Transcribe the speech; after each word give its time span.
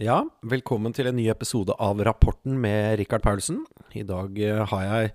Ja, 0.00 0.22
velkommen 0.48 0.94
til 0.96 1.10
en 1.10 1.18
ny 1.18 1.26
episode 1.28 1.74
av 1.76 1.98
Rapporten 2.06 2.54
med 2.56 2.94
Rikard 2.96 3.20
Paulsen. 3.20 3.58
I 3.92 4.00
dag 4.08 4.38
eh, 4.40 4.62
har 4.70 4.84
jeg 4.86 5.10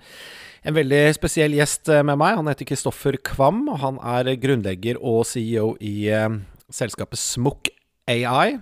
en 0.69 0.75
veldig 0.77 1.00
spesiell 1.15 1.55
gjest 1.58 1.89
eh, 1.89 2.04
med 2.05 2.20
meg. 2.21 2.36
Han 2.38 2.52
heter 2.52 2.70
Kristoffer 2.70 3.18
Kvam. 3.18 3.63
og 3.74 3.79
Han 3.82 3.98
er 3.98 4.29
grunnlegger 4.38 5.00
og 5.02 5.24
CEO 5.26 5.71
i 5.82 6.06
eh, 6.13 6.38
selskapet 6.70 7.18
Smook 7.18 7.71
AI. 8.06 8.60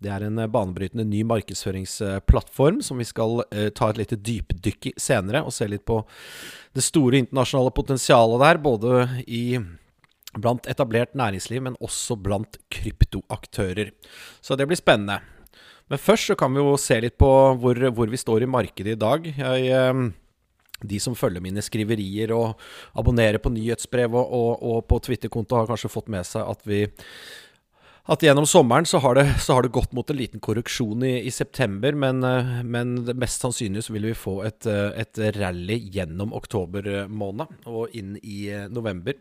Det 0.00 0.14
er 0.16 0.24
en 0.24 0.40
banebrytende 0.48 1.04
ny 1.04 1.20
markedsføringsplattform 1.28 2.80
som 2.80 2.96
vi 2.96 3.10
skal 3.12 3.44
ta 3.76 3.92
et 3.92 4.00
lite 4.00 4.16
dypdykk 4.16 4.92
i 4.94 4.96
senere, 4.96 5.44
og 5.44 5.52
se 5.52 5.68
litt 5.68 5.84
på 5.84 6.00
det 6.72 6.88
store 6.88 7.20
internasjonale 7.20 7.76
potensialet 7.76 8.46
der, 8.46 8.64
både 8.64 9.06
i 9.28 9.44
blant 10.40 10.68
etablert 10.72 11.16
næringsliv, 11.16 11.68
men 11.68 11.80
også 11.84 12.16
blant 12.16 12.60
kryptoaktører. 12.72 13.92
Så 14.40 14.56
det 14.56 14.68
blir 14.68 14.80
spennende. 14.80 15.20
Men 15.90 16.02
først 16.02 16.32
så 16.32 16.36
kan 16.38 16.54
vi 16.54 16.62
jo 16.62 16.74
se 16.80 16.98
litt 17.02 17.16
på 17.20 17.30
hvor, 17.62 17.80
hvor 17.94 18.10
vi 18.10 18.18
står 18.18 18.42
i 18.42 18.50
markedet 18.50 18.96
i 18.96 19.00
dag. 19.00 19.26
Jeg, 19.30 19.66
eh, 19.70 20.00
de 20.82 21.00
som 21.00 21.16
følger 21.16 21.44
mine 21.44 21.62
skriverier 21.64 22.34
og 22.36 22.60
abonnerer 22.98 23.40
på 23.42 23.52
nyhetsbrev 23.54 24.14
og, 24.18 24.32
og, 24.34 24.52
og 24.60 24.86
på 24.90 25.00
Twitter-konto, 25.06 25.56
har 25.56 25.70
kanskje 25.70 25.92
fått 25.92 26.10
med 26.12 26.26
seg 26.28 26.46
at 26.46 26.66
vi 26.68 26.84
at 28.06 28.22
gjennom 28.22 28.44
sommeren 28.46 28.86
så 28.86 29.00
har, 29.02 29.16
det, 29.18 29.24
så 29.42 29.56
har 29.56 29.64
det 29.66 29.72
gått 29.74 29.94
mot 29.96 30.06
en 30.10 30.18
liten 30.18 30.42
korreksjon 30.42 31.02
i, 31.02 31.16
i 31.26 31.32
september, 31.34 31.96
men, 31.98 32.22
eh, 32.22 32.52
men 32.62 33.00
mest 33.18 33.42
sannsynlig 33.42 33.82
så 33.86 33.96
vil 33.96 34.10
vi 34.12 34.18
få 34.18 34.36
et, 34.46 34.66
eh, 34.70 34.92
et 35.02 35.22
rally 35.38 35.80
gjennom 35.94 36.34
oktober 36.38 37.08
måned 37.10 37.66
og 37.66 37.94
inn 37.98 38.14
i 38.22 38.44
november. 38.70 39.18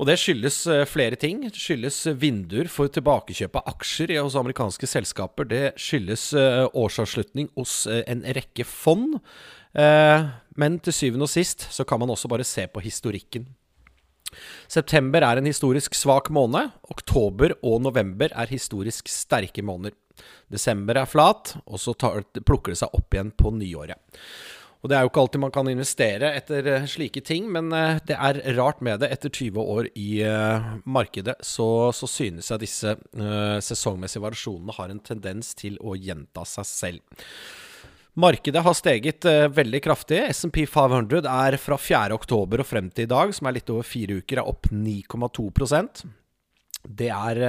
Og 0.00 0.08
det 0.08 0.18
skyldes 0.20 0.58
eh, 0.70 0.84
flere 0.88 1.18
ting. 1.20 1.42
Det 1.44 1.58
skyldes 1.60 2.00
vinduer 2.20 2.70
for 2.72 2.90
tilbakekjøp 2.92 3.58
av 3.60 3.72
aksjer 3.74 4.14
hos 4.18 4.36
amerikanske 4.38 4.88
selskaper. 4.88 5.48
Det 5.48 5.64
skyldes 5.80 6.30
eh, 6.38 6.64
årsavslutning 6.68 7.50
hos 7.58 7.82
eh, 7.90 8.04
en 8.10 8.24
rekke 8.38 8.66
fond. 8.68 9.18
Men 9.72 10.74
til 10.84 10.92
syvende 10.92 11.24
og 11.24 11.30
sist 11.32 11.64
så 11.72 11.86
kan 11.88 12.02
man 12.02 12.10
også 12.12 12.28
bare 12.28 12.44
se 12.44 12.66
på 12.68 12.82
historikken. 12.84 13.46
September 14.68 15.24
er 15.24 15.40
en 15.40 15.48
historisk 15.48 15.96
svak 15.96 16.28
måned. 16.28 16.74
Oktober 16.92 17.54
og 17.64 17.80
november 17.86 18.32
er 18.36 18.52
historisk 18.52 19.08
sterke 19.08 19.64
måneder. 19.64 19.96
Desember 20.52 21.00
er 21.00 21.08
flat, 21.08 21.54
og 21.64 21.80
så 21.80 21.94
plukker 21.96 22.74
det 22.74 22.82
seg 22.82 22.92
opp 22.92 23.16
igjen 23.16 23.32
på 23.32 23.54
nyåret. 23.56 23.96
Og 24.82 24.90
det 24.90 24.96
er 24.98 25.04
jo 25.04 25.12
ikke 25.12 25.22
alltid 25.22 25.42
man 25.44 25.52
kan 25.54 25.68
investere 25.70 26.32
etter 26.34 26.66
eh, 26.66 26.84
slike 26.90 27.22
ting, 27.22 27.46
men 27.54 27.70
eh, 27.76 28.00
det 28.08 28.16
er 28.18 28.40
rart 28.56 28.80
med 28.82 28.98
det. 29.02 29.12
Etter 29.14 29.30
20 29.30 29.62
år 29.62 29.88
i 29.94 30.24
uh, 30.26 30.72
markedet 30.82 31.36
så, 31.46 31.92
så, 31.94 32.08
synes 32.10 32.50
jeg 32.50 32.62
disse 32.64 32.94
sesongmessige 33.62 34.24
variasjonene 34.24 34.74
har 34.74 34.90
en 34.90 35.02
tendens 35.04 35.52
til 35.58 35.76
å 35.78 35.94
gjenta 35.94 36.42
seg 36.48 36.66
selv. 36.66 37.20
Markedet 38.18 38.60
har 38.66 38.74
steget 38.76 39.24
veldig 39.54 39.80
kraftig. 39.84 40.18
SMP 40.34 40.66
500 40.68 41.30
er 41.30 41.56
fra 41.62 41.78
4.10 41.80 42.34
og 42.58 42.66
frem 42.68 42.90
til 42.92 43.06
i 43.06 43.12
dag, 43.12 43.32
som 43.32 43.48
er 43.48 43.56
litt 43.56 43.70
over 43.72 43.86
fire 43.86 44.18
uker, 44.20 44.42
er 44.42 44.50
opp 44.50 44.68
9,2% 44.68 46.02
Det 46.84 47.08
er 47.08 47.40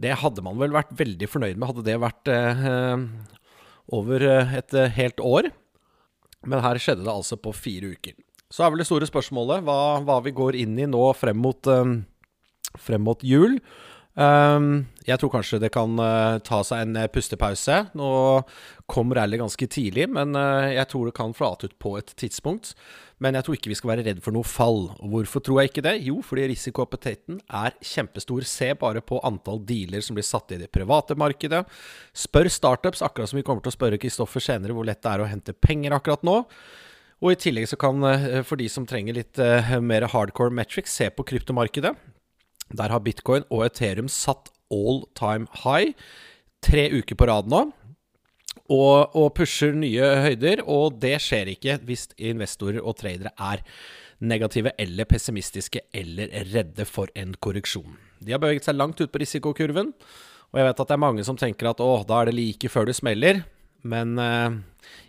Det 0.00 0.14
hadde 0.22 0.46
man 0.46 0.56
vel 0.62 0.72
vært 0.72 0.94
veldig 0.96 1.28
fornøyd 1.28 1.58
med, 1.58 1.68
hadde 1.74 1.84
det 1.90 1.98
vært 2.00 2.32
over 4.00 4.24
et 4.30 4.78
helt 4.96 5.20
år. 5.20 5.50
Men 6.46 6.62
her 6.64 6.80
skjedde 6.80 7.04
det 7.04 7.12
altså 7.12 7.36
på 7.40 7.52
fire 7.56 7.92
uker. 7.94 8.16
Så 8.50 8.64
er 8.64 8.72
vel 8.72 8.82
det 8.82 8.88
store 8.88 9.06
spørsmålet 9.06 9.62
hva, 9.66 10.00
hva 10.02 10.18
vi 10.24 10.32
går 10.34 10.58
inn 10.58 10.78
i 10.80 10.88
nå 10.90 11.02
frem 11.14 11.38
mot, 11.38 11.70
um, 11.70 12.00
frem 12.80 13.04
mot 13.06 13.22
jul. 13.22 13.58
Um, 14.20 14.82
jeg 15.06 15.16
tror 15.16 15.30
kanskje 15.32 15.62
det 15.62 15.70
kan 15.72 15.94
uh, 15.96 16.36
ta 16.44 16.58
seg 16.66 16.82
en 16.84 16.98
uh, 16.98 17.06
pustepause. 17.08 17.76
Nå 17.96 18.08
kom 18.90 19.14
rally 19.16 19.38
ganske 19.40 19.68
tidlig, 19.72 20.10
men 20.12 20.36
uh, 20.36 20.68
jeg 20.68 20.90
tror 20.90 21.08
det 21.08 21.14
kan 21.16 21.32
flate 21.36 21.70
ut 21.70 21.76
på 21.80 21.94
et 21.96 22.12
tidspunkt. 22.20 22.74
Men 23.20 23.36
jeg 23.36 23.46
tror 23.46 23.56
ikke 23.56 23.72
vi 23.72 23.78
skal 23.78 23.92
være 23.94 24.04
redd 24.10 24.20
for 24.24 24.36
noe 24.36 24.44
fall. 24.44 24.90
Og 24.98 25.14
hvorfor 25.14 25.44
tror 25.44 25.62
jeg 25.62 25.72
ikke 25.72 25.86
det? 25.88 25.94
Jo, 26.04 26.18
fordi 26.24 26.50
risikoappetitten 26.52 27.40
er 27.62 27.78
kjempestor. 27.84 28.44
Se 28.48 28.70
bare 28.80 29.00
på 29.04 29.22
antall 29.24 29.62
dealer 29.68 30.04
som 30.04 30.18
blir 30.18 30.28
satt 30.28 30.52
i 30.52 30.60
det 30.60 30.70
private 30.72 31.16
markedet. 31.20 31.64
Spør 32.16 32.52
startups, 32.52 33.04
akkurat 33.04 33.32
som 33.32 33.40
vi 33.40 33.46
kommer 33.46 33.64
til 33.64 33.72
å 33.72 33.76
spørre 33.78 34.00
Kristoffer 34.00 34.44
senere, 34.44 34.76
hvor 34.76 34.88
lett 34.88 35.00
det 35.04 35.14
er 35.14 35.24
å 35.24 35.32
hente 35.32 35.56
penger 35.56 35.96
akkurat 35.96 36.24
nå. 36.28 36.38
Og 37.20 37.34
i 37.34 37.40
tillegg 37.40 37.68
så 37.68 37.76
kan, 37.80 38.00
eh, 38.08 38.40
for 38.48 38.56
de 38.56 38.68
som 38.72 38.88
trenger 38.88 39.16
litt 39.16 39.40
mer 39.84 40.08
hardcore 40.08 40.52
metrics, 40.52 40.96
se 40.96 41.08
på 41.12 41.24
kryptomarkedet. 41.28 41.92
Der 42.76 42.92
har 42.92 43.02
bitcoin 43.04 43.46
og 43.50 43.66
Ethereum 43.66 44.08
satt 44.12 44.52
all 44.70 45.04
time 45.18 45.48
high 45.64 45.94
tre 46.62 46.86
uker 46.92 47.16
på 47.18 47.26
rad 47.30 47.48
nå 47.50 47.70
og, 48.70 49.14
og, 49.16 49.32
pusher 49.34 49.74
nye 49.74 50.12
høyder. 50.24 50.62
Og 50.66 50.98
det 51.02 51.16
skjer 51.24 51.52
ikke 51.54 51.78
hvis 51.86 52.08
investorer 52.16 52.80
og 52.82 52.98
tradere 53.00 53.32
er 53.34 53.64
negative 54.20 54.74
eller 54.78 55.08
pessimistiske 55.08 55.86
eller 55.96 56.32
redde 56.52 56.86
for 56.86 57.10
en 57.18 57.34
korreksjon. 57.40 57.96
De 58.20 58.34
har 58.34 58.42
beveget 58.42 58.68
seg 58.68 58.76
langt 58.76 59.00
ut 59.00 59.10
på 59.10 59.22
risikokurven, 59.22 59.94
og 60.50 60.58
jeg 60.58 60.66
vet 60.66 60.82
at 60.82 60.90
det 60.90 60.96
er 60.96 61.00
mange 61.06 61.24
som 61.24 61.38
tenker 61.40 61.70
at 61.70 61.80
å, 61.80 62.02
da 62.04 62.20
er 62.20 62.28
det 62.28 62.36
like 62.36 62.68
før 62.68 62.90
det 62.90 62.98
smeller. 62.98 63.40
Men 63.82 64.18
uh, 64.18 64.50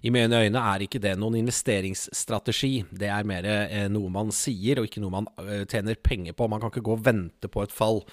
i 0.01 0.11
mine 0.13 0.43
øyne 0.45 0.61
er 0.73 0.85
ikke 0.85 1.01
det 1.03 1.17
noen 1.19 1.39
investeringsstrategi. 1.41 2.73
Det 2.91 3.09
er 3.11 3.27
mer 3.27 3.47
uh, 3.47 3.89
noe 3.91 4.11
man 4.13 4.31
sier, 4.35 4.79
og 4.79 4.87
ikke 4.89 5.03
noe 5.03 5.21
man 5.21 5.29
uh, 5.41 5.63
tjener 5.69 5.99
penger 5.99 6.37
på. 6.37 6.49
Man 6.51 6.63
kan 6.63 6.73
ikke 6.73 6.87
gå 6.87 6.97
og 6.99 7.05
vente 7.05 7.51
på 7.51 7.65
et 7.65 7.75
fall. 7.75 8.03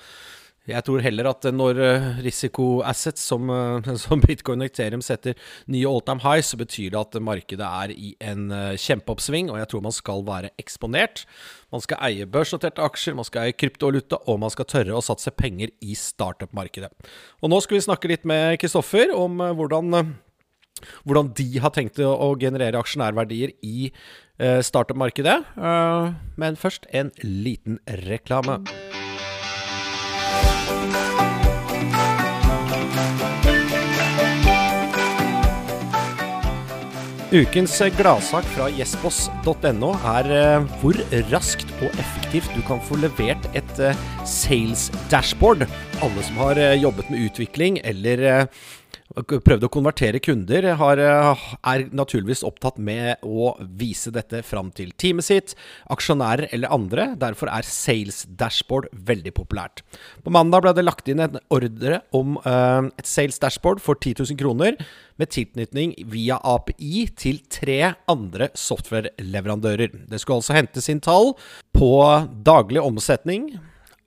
Jeg 0.68 0.84
tror 0.84 1.00
heller 1.00 1.24
at 1.30 1.46
når 1.48 1.78
risikoassets 2.20 3.22
som, 3.30 3.48
som, 4.02 4.20
bitcoin 4.20 4.60
og 4.60 4.68
Ethereum 4.68 5.00
setter 5.00 5.38
nye 5.64 5.88
all 5.88 6.02
time 6.04 6.20
highs, 6.20 6.50
så 6.52 6.58
betyr 6.60 6.90
det 6.92 7.00
at 7.00 7.16
markedet 7.24 7.64
er 7.64 7.94
i 7.94 8.10
en 8.20 8.50
kjempeoppsving, 8.76 9.48
og 9.48 9.62
jeg 9.62 9.70
tror 9.70 9.86
man 9.86 9.96
skal 9.96 10.26
være 10.28 10.52
eksponert. 10.60 11.24
Man 11.72 11.80
skal 11.80 12.02
eie 12.10 12.28
børsnoterte 12.28 12.84
aksjer, 12.84 13.16
man 13.16 13.24
skal 13.24 13.46
eie 13.46 13.56
kryptovaluta, 13.56 14.20
og 14.28 14.42
man 14.44 14.52
skal 14.52 14.68
tørre 14.68 14.98
å 14.98 15.06
satse 15.08 15.32
penger 15.32 15.72
i 15.80 15.96
startup-markedet. 15.96 16.92
Og 17.40 17.48
nå 17.48 17.64
skal 17.64 17.78
vi 17.78 17.86
snakke 17.88 18.12
litt 18.12 18.28
med 18.28 18.60
Kristoffer 18.60 19.16
om 19.16 19.40
hvordan, 19.40 20.02
hvordan 21.04 21.32
de 21.38 21.48
har 21.62 21.74
tenkt 21.74 22.00
å 22.02 22.32
generere 22.40 22.80
aksjonærverdier 22.80 23.56
i 23.62 23.90
startup-markedet. 24.38 25.40
Men 26.38 26.58
først 26.60 26.86
en 26.94 27.10
liten 27.24 27.80
reklame. 28.06 28.60
Ukens 37.28 37.74
gladsak 37.92 38.46
fra 38.54 38.70
jespos.no 38.72 39.90
er 40.14 40.28
uh, 40.32 40.68
hvor 40.80 40.96
raskt 41.28 41.68
og 41.82 41.98
effektivt 42.00 42.48
du 42.56 42.62
kan 42.64 42.80
få 42.80 42.96
levert 43.02 43.44
et 43.52 43.82
sales 44.24 44.86
dashboard. 45.12 45.66
Alle 46.00 46.24
som 46.24 46.40
har 46.40 46.56
jobbet 46.80 47.10
med 47.12 47.26
utvikling 47.26 47.76
eller 47.84 48.48
prøvd 49.16 49.64
å 49.66 49.70
konvertere 49.72 50.20
kunder, 50.22 50.66
har, 50.78 51.00
er 51.00 51.84
naturligvis 51.96 52.44
opptatt 52.46 52.78
med 52.78 53.22
å 53.24 53.54
vise 53.78 54.12
dette 54.14 54.42
fram 54.46 54.70
til 54.76 54.92
teamet 55.00 55.26
sitt, 55.26 55.54
aksjonærer 55.90 56.48
eller 56.52 56.72
andre. 56.74 57.10
Derfor 57.20 57.50
er 57.52 57.66
Sales 57.66 58.24
Dashboard 58.28 58.90
veldig 58.92 59.32
populært. 59.38 59.82
På 60.24 60.32
mandag 60.34 60.64
ble 60.66 60.74
det 60.76 60.84
lagt 60.84 61.08
inn 61.08 61.24
en 61.24 61.40
ordre 61.54 62.02
om 62.16 62.36
uh, 62.44 62.84
et 63.00 63.08
Sales 63.08 63.40
Dashboard 63.40 63.82
for 63.84 63.98
10 63.98 64.20
000 64.24 64.40
kroner, 64.40 64.76
med 65.18 65.32
tilknytning 65.34 65.96
via 66.12 66.36
API 66.46 67.08
til 67.18 67.40
tre 67.50 67.94
andre 68.06 68.52
software-leverandører. 68.54 70.04
Det 70.06 70.20
skulle 70.22 70.44
altså 70.44 70.54
hentes 70.54 70.86
inn 70.92 71.02
tall 71.02 71.32
på 71.74 71.90
daglig 72.46 72.84
omsetning 72.84 73.56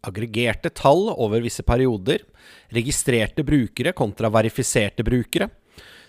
aggregerte 0.08 0.72
tall 0.74 1.10
over 1.14 1.44
visse 1.44 1.64
perioder, 1.64 2.24
registrerte 2.74 3.46
brukere 3.46 3.94
kontra 3.94 4.32
verifiserte 4.34 5.04
brukere. 5.04 5.50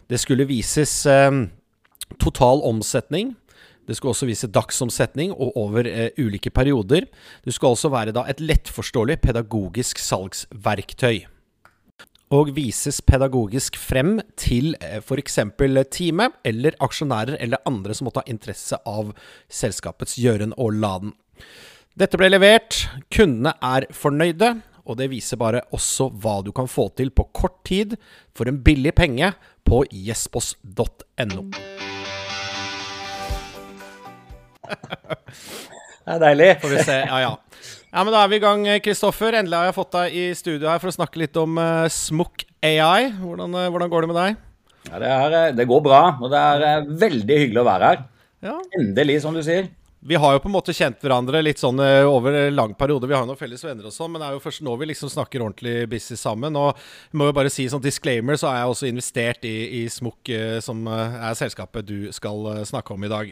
Det 0.09 0.19
skulle 0.21 0.49
vises 0.49 1.07
eh, 1.07 1.31
total 2.19 2.63
omsetning. 2.69 3.35
Det 3.87 3.97
skulle 3.97 4.15
også 4.15 4.29
vise 4.29 4.51
dagsomsetning 4.51 5.33
og 5.35 5.57
over 5.59 5.87
eh, 5.89 6.11
ulike 6.19 6.51
perioder. 6.55 7.09
Det 7.45 7.55
skulle 7.55 7.75
også 7.75 7.91
være 7.93 8.15
da, 8.15 8.25
et 8.31 8.41
lettforståelig 8.41 9.19
pedagogisk 9.25 9.99
salgsverktøy. 10.03 11.25
Og 12.33 12.55
vises 12.57 13.03
pedagogisk 13.05 13.77
frem 13.77 14.17
til 14.41 14.77
eh, 14.81 15.01
f.eks. 15.03 15.41
teamet 15.91 16.39
eller 16.49 16.79
aksjonærer 16.81 17.37
eller 17.41 17.61
andre 17.69 17.95
som 17.95 18.09
måtte 18.09 18.23
ha 18.23 18.31
interesse 18.31 18.79
av 18.87 19.13
selskapets 19.51 20.17
gjøren 20.21 20.55
og 20.57 20.79
laden. 20.79 21.13
Dette 21.93 22.17
ble 22.17 22.31
levert, 22.31 22.87
kundene 23.13 23.51
er 23.61 23.85
fornøyde, 23.93 24.55
og 24.89 24.97
det 24.97 25.11
viser 25.13 25.37
bare 25.37 25.61
også 25.77 26.07
hva 26.23 26.39
du 26.41 26.49
kan 26.57 26.65
få 26.65 26.87
til 26.97 27.11
på 27.13 27.27
kort 27.37 27.59
tid 27.69 27.99
for 28.33 28.49
en 28.49 28.63
billig 28.65 28.95
penge 28.97 29.29
på 29.69 29.83
jespos.no. 29.93 31.45
Det 36.03 36.17
er 36.17 36.19
deilig. 36.19 36.49
Får 36.59 36.73
vi 36.73 36.79
se. 36.83 36.97
Ja, 37.07 37.19
ja. 37.23 37.35
Ja, 37.93 38.03
men 38.03 38.11
Da 38.11 38.25
er 38.25 38.31
vi 38.33 38.41
i 38.41 38.43
gang, 38.43 38.65
Kristoffer. 38.83 39.37
Endelig 39.39 39.61
har 39.61 39.69
jeg 39.69 39.77
fått 39.77 39.93
deg 39.95 40.17
i 40.17 40.25
studio 40.35 40.67
her 40.73 40.81
for 40.83 40.91
å 40.91 40.97
snakke 40.97 41.21
litt 41.23 41.37
om 41.39 41.61
uh, 41.61 41.85
Smokk 41.93 42.43
AI. 42.65 43.13
Hvordan, 43.21 43.55
uh, 43.55 43.69
hvordan, 43.69 43.93
går 43.93 44.03
det 44.03 44.11
med 44.11 44.19
deg? 44.19 44.41
Ja, 44.89 44.97
det, 44.99 45.13
er, 45.13 45.37
eh, 45.39 45.53
det, 45.61 45.69
går 45.71 45.85
bra, 45.85 46.01
og 46.19 46.33
det 46.33 46.41
er 46.41 46.67
uh, 46.83 46.91
veldig 47.05 47.39
hyggelig 47.45 47.63
å 47.63 47.69
være 47.69 47.93
her. 47.93 48.03
Ja. 48.49 48.57
Endelig, 48.81 49.21
som 49.23 49.37
du 49.37 49.45
sier. 49.47 49.71
Vi 50.03 50.19
har 50.19 50.35
jo 50.35 50.41
på 50.43 50.51
en 50.51 50.55
måte 50.57 50.75
kjent 50.75 50.99
hverandre 51.05 51.43
litt 51.45 51.61
sånn 51.63 51.79
over 51.79 52.35
lang 52.51 52.73
periode. 52.75 53.07
Vi 53.07 53.15
har 53.15 53.23
jo 53.23 53.29
noen 53.31 53.39
felles 53.39 53.63
venner 53.63 53.87
og 53.87 53.95
sånn, 53.95 54.11
men 54.11 54.23
det 54.23 54.29
er 54.29 54.35
jo 54.35 54.43
først 54.43 54.65
nå 54.67 54.75
vi 54.81 54.89
liksom 54.91 55.13
snakker 55.13 55.45
ordentlig 55.45 55.87
business 55.93 56.25
sammen. 56.27 56.59
Og 56.59 56.73
jeg 56.75 57.21
må 57.21 57.29
jo 57.29 57.37
bare 57.37 57.53
si 57.55 57.69
sånn 57.71 57.85
disclaimer, 57.85 58.35
så 58.41 58.51
er 58.51 58.59
jeg 58.61 58.73
også 58.73 58.91
investert 58.91 59.47
i, 59.47 59.55
i 59.79 59.85
Smokk, 59.93 60.33
som 60.67 60.83
er 60.91 61.39
selskapet 61.39 61.87
du 61.87 62.11
skal 62.17 62.51
snakke 62.67 62.97
om 62.97 63.07
i 63.07 63.13
dag. 63.15 63.31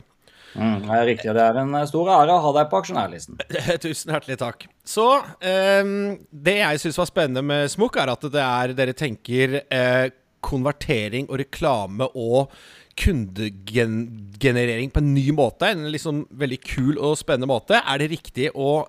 Mm, 0.55 0.81
det 0.82 0.94
er 0.96 1.06
riktig. 1.06 1.34
Det 1.37 1.43
er 1.44 1.58
en 1.62 1.75
eh, 1.78 1.87
stor 1.88 2.11
ære 2.17 2.34
å 2.34 2.43
ha 2.44 2.52
deg 2.56 2.70
på 2.70 2.81
aksjonærlisten. 2.81 3.38
Tusen 3.84 4.14
hjertelig 4.14 4.38
takk. 4.40 4.66
Så 4.87 5.06
um, 5.20 5.93
Det 6.31 6.56
jeg 6.58 6.82
syns 6.82 6.99
var 6.99 7.11
spennende 7.11 7.44
med 7.46 7.70
Smokk, 7.70 8.00
er 8.02 8.14
at 8.14 8.26
det 8.34 8.46
er 8.46 8.75
dere 8.78 8.96
tenker 8.96 9.61
uh, 9.62 10.08
konvertering 10.43 11.28
og 11.28 11.38
reklame 11.43 12.08
og 12.16 12.50
kundegenerering 12.98 14.90
på 14.90 15.02
en 15.02 15.12
ny 15.14 15.26
måte. 15.37 15.70
En 15.70 15.90
liksom 15.92 16.25
veldig 16.40 16.60
kul 16.64 16.98
og 16.98 17.19
spennende 17.20 17.50
måte. 17.50 17.81
Er 17.81 18.02
det 18.02 18.10
riktig 18.14 18.50
å 18.54 18.84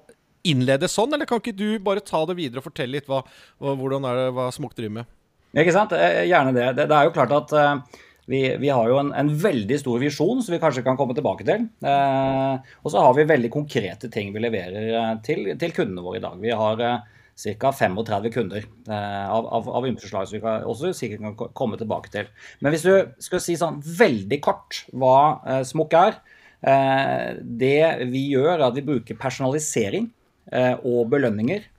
innlede 0.47 0.89
sånn, 0.89 1.13
eller 1.13 1.29
kan 1.29 1.41
ikke 1.41 1.53
du 1.53 1.79
bare 1.83 2.01
ta 2.05 2.23
det 2.25 2.37
videre 2.39 2.61
og 2.61 2.69
fortelle 2.71 2.97
litt 2.97 3.09
hva, 3.09 3.21
hvordan 3.61 4.07
er 4.09 4.17
det, 4.17 4.29
hva 4.33 4.47
Smokk 4.53 4.73
driver 4.77 5.01
med? 5.01 5.11
Ikke 5.53 5.75
sant. 5.75 5.93
Gjerne 5.93 6.55
det. 6.55 6.71
Det, 6.77 6.87
det 6.89 6.97
er 6.97 7.07
jo 7.07 7.13
klart 7.15 7.35
at 7.35 7.53
uh, 7.53 8.01
vi, 8.31 8.41
vi, 8.61 8.69
har 8.71 8.89
jo 8.89 8.99
en, 9.01 9.11
en, 9.17 9.31
veldig 9.43 9.77
stor 9.81 10.01
visjon 10.01 10.41
som 10.43 10.55
vi 10.55 10.59
kanskje 10.61 10.83
kan 10.85 10.97
komme 10.99 11.15
tilbake 11.17 11.45
til. 11.47 11.65
Uh, 11.83 12.61
og 12.81 12.93
så 12.93 13.03
har 13.03 13.15
vi 13.17 13.27
veldig 13.29 13.51
konkrete 13.53 14.11
ting 14.13 14.31
vi 14.35 14.43
leverer 14.43 14.93
uh, 14.95 15.15
til, 15.25 15.51
til 15.59 15.75
kundene 15.75 16.05
våre 16.05 16.21
i 16.21 16.23
dag. 16.23 16.37
Vi 16.41 16.53
har 16.55 16.85
eh, 16.85 17.01
ca. 17.41 17.71
35 17.71 18.29
kunder 18.33 18.65
eh, 18.65 19.25
av, 19.29 19.47
av, 19.47 19.69
av 19.69 19.87
som 20.03 20.25
vi 20.31 20.41
kan, 20.43 20.65
også 20.67 20.93
sikkert 20.93 21.23
kan 21.23 21.53
komme 21.57 21.79
tilbake 21.79 22.11
til. 22.13 22.29
Men 22.61 22.75
hvis 22.75 22.85
du 22.85 22.93
skal 23.23 23.43
si 23.43 23.57
sånn 23.59 23.81
veldig 23.81 24.41
kort 24.43 24.83
hva 24.93 25.41
eh, 25.45 25.63
Smokk 25.67 25.97
er 25.97 26.17
eh, 26.61 27.41
Det 27.41 28.07
vi 28.11 28.27
gjør, 28.35 28.53
er 28.57 28.67
at 28.69 28.77
vi 28.77 28.85
bruker 28.85 29.19
personalisering 29.19 30.09
eh, 30.51 30.75
og 30.81 31.11
belønninger 31.13 31.69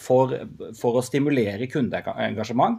for, 0.00 0.30
for 0.78 0.96
å 0.96 1.02
stimulere 1.04 1.66
kundeengasjement. 1.68 2.78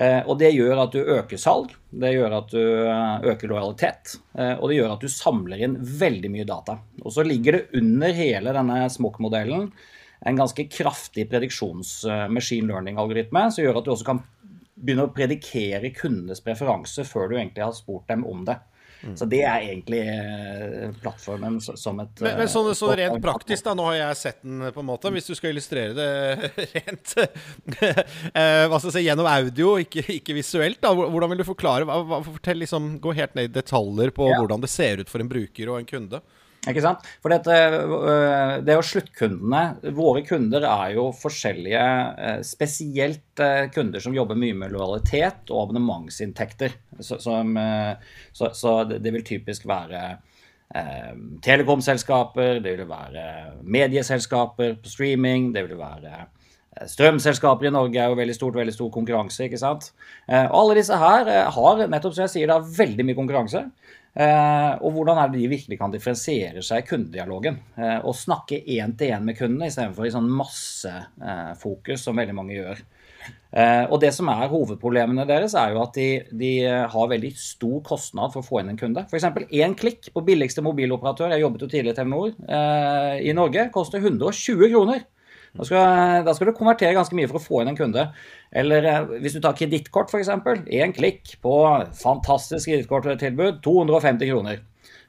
Eh, 0.00 0.22
og 0.24 0.38
det 0.40 0.54
gjør 0.54 0.78
at 0.86 0.94
du 0.94 1.00
øker 1.02 1.40
salg, 1.40 1.72
det 1.92 2.14
gjør 2.14 2.38
at 2.38 2.52
du 2.54 2.60
eh, 2.62 3.26
øker 3.28 3.50
lojalitet, 3.50 4.14
eh, 4.38 4.54
og 4.56 4.70
det 4.70 4.78
gjør 4.78 4.94
at 4.94 5.02
du 5.04 5.12
samler 5.12 5.64
inn 5.66 5.74
veldig 5.76 6.30
mye 6.32 6.46
data. 6.48 6.78
Og 7.02 7.12
så 7.12 7.24
ligger 7.26 7.58
det 7.58 7.80
under 7.82 8.14
hele 8.16 8.54
denne 8.56 8.78
Smokk-modellen 8.92 9.68
en 10.24 10.38
ganske 10.38 10.66
kraftig 10.70 11.26
prediksjons-machine 11.30 12.70
learning-algoritme, 12.70 13.48
som 13.50 13.64
gjør 13.64 13.80
at 13.80 13.86
du 13.88 13.94
også 13.94 14.06
kan 14.06 14.22
begynne 14.82 15.06
å 15.06 15.14
predikere 15.14 15.92
kundenes 15.94 16.42
preferanse 16.44 17.04
før 17.06 17.30
du 17.30 17.38
egentlig 17.38 17.64
har 17.64 17.74
spurt 17.76 18.06
dem 18.10 18.26
om 18.28 18.44
det. 18.46 18.58
Mm. 19.02 19.16
Så 19.18 19.26
det 19.26 19.40
er 19.42 19.64
egentlig 19.66 20.00
eh, 20.06 20.90
plattformen 21.02 21.56
som 21.62 21.98
et 22.04 22.20
Men, 22.22 22.36
men 22.38 22.50
sånn, 22.50 22.68
så 22.78 22.92
rent 22.94 23.18
praktisk, 23.24 23.64
da. 23.66 23.74
Nå 23.74 23.88
har 23.88 23.96
jeg 23.98 24.18
sett 24.20 24.38
den, 24.44 24.62
på 24.70 24.82
en 24.82 24.86
måte. 24.86 25.10
Hvis 25.10 25.26
du 25.26 25.34
skal 25.34 25.50
illustrere 25.50 25.96
det 25.96 26.50
rent 26.76 27.14
eh, 27.18 28.62
hva 28.70 28.78
skal 28.78 28.92
jeg 28.92 28.94
si, 28.94 29.04
gjennom 29.08 29.26
audio, 29.26 29.74
ikke, 29.82 30.06
ikke, 30.20 30.36
visuelt, 30.38 30.78
da. 30.84 30.94
Hvordan 30.94 31.34
vil 31.34 31.42
du 31.42 31.48
forklare? 31.48 31.98
Fortell, 32.28 32.62
liksom, 32.62 32.94
Gå 33.02 33.16
helt 33.18 33.34
ned 33.38 33.50
i 33.50 33.54
detaljer 33.56 34.14
på 34.14 34.30
ja. 34.30 34.38
hvordan 34.38 34.62
det 34.62 34.70
ser 34.70 35.02
ut 35.02 35.10
for 35.10 35.24
en 35.24 35.32
bruker 35.32 35.72
og 35.72 35.80
en 35.80 35.90
kunde. 35.90 36.22
Ikke 36.70 36.82
sant? 36.84 37.06
For 37.18 37.32
dette, 37.32 37.50
øh, 37.50 38.60
det 38.62 38.70
er 38.70 38.76
jo 38.78 38.86
sluttkundene. 38.86 39.92
Våre 39.96 40.20
kunder 40.22 40.62
er 40.68 40.92
jo 40.94 41.08
forskjellige, 41.18 41.86
øh, 42.22 42.42
spesielt 42.46 43.40
kunder 43.74 44.02
som 44.02 44.14
jobber 44.14 44.38
mye 44.38 44.54
med 44.54 44.70
lojalitet 44.70 45.50
og 45.50 45.64
abonnementsinntekter. 45.64 46.76
Så, 47.00 47.18
så, 47.18 48.52
så 48.54 48.74
det 48.92 49.12
vil 49.12 49.24
typisk 49.26 49.66
være 49.66 50.02
eh, 50.76 51.16
telekomselskaper, 51.42 52.60
det 52.62 52.76
vil 52.78 52.86
være 52.86 53.24
medieselskaper 53.64 54.78
på 54.78 54.94
streaming, 54.94 55.50
det 55.54 55.66
vil 55.68 55.80
være 55.80 56.28
Strømselskaper 56.88 57.66
i 57.68 57.70
Norge 57.70 57.98
er 58.00 58.08
jo 58.08 58.16
veldig 58.16 58.32
stort, 58.32 58.54
veldig 58.56 58.72
stor 58.72 58.88
konkurranse. 58.90 59.44
ikke 59.44 59.58
sant? 59.60 59.90
Alle 60.26 60.78
disse 60.78 60.96
her 60.96 61.28
har 61.52 61.82
nettopp 61.84 62.14
som 62.16 62.22
jeg 62.24 62.32
sier, 62.32 62.48
da, 62.48 62.62
veldig 62.64 63.04
mye 63.04 63.18
konkurranse. 63.18 63.66
Eh, 64.12 64.72
og 64.84 64.92
hvordan 64.92 65.16
er 65.16 65.30
det 65.32 65.40
de 65.40 65.48
virkelig 65.54 65.78
kan 65.80 65.92
differensiere 65.92 66.62
seg 66.64 66.82
i 66.82 66.88
kundedialogen. 66.88 67.58
Eh, 67.78 67.98
og 68.04 68.16
snakke 68.16 68.60
én 68.60 68.92
til 68.98 69.14
én 69.14 69.24
med 69.24 69.38
kundene 69.38 69.70
istedenfor 69.70 70.08
i 70.08 70.12
sånn 70.12 70.28
massefokus, 70.28 71.96
eh, 71.96 72.02
som 72.02 72.20
veldig 72.20 72.36
mange 72.36 72.58
gjør. 72.58 72.84
og 73.92 74.00
det 74.00 74.08
som 74.16 74.26
er 74.32 74.48
hovedproblemene 74.50 75.26
deres, 75.28 75.52
er 75.54 75.74
jo 75.74 75.82
at 75.82 75.94
de, 75.94 76.24
de 76.34 76.52
har 76.64 77.10
veldig 77.10 77.30
stor 77.36 77.82
kostnad 77.84 78.32
for 78.32 78.40
å 78.40 78.46
få 78.46 78.60
inn 78.62 78.72
en 78.72 78.80
kunde. 78.80 79.04
F.eks. 79.04 79.26
én 79.52 79.76
klikk 79.78 80.08
på 80.10 80.24
billigste 80.24 80.64
mobiloperatør, 80.64 81.30
jeg 81.30 81.44
jobbet 81.44 81.62
jo 81.62 81.68
tidligere 81.68 81.92
i 81.92 81.98
Telenor, 82.00 82.32
i 83.20 83.34
Norge, 83.36 83.66
koster 83.76 84.00
120 84.00 84.72
kroner. 84.72 85.04
Da 85.52 85.66
da 86.24 86.32
skal, 86.32 86.48
du 86.48 86.56
konvertere 86.56 86.96
ganske 86.96 87.16
mye 87.16 87.28
for 87.28 87.36
å 87.36 87.44
få 87.44 87.60
inn 87.60 87.74
en 87.74 87.76
kunde. 87.76 88.06
Eller 88.56 88.86
eh, 88.88 89.16
hvis 89.20 89.36
du 89.36 89.42
tar 89.44 89.56
kredittkort, 89.58 90.08
f.eks. 90.08 90.30
Én 90.72 90.94
klikk 90.96 91.34
på 91.44 91.56
fantastisk 91.98 92.70
kredittkorttilbud, 92.70 93.60
250 93.64 94.32
kroner 94.32 94.62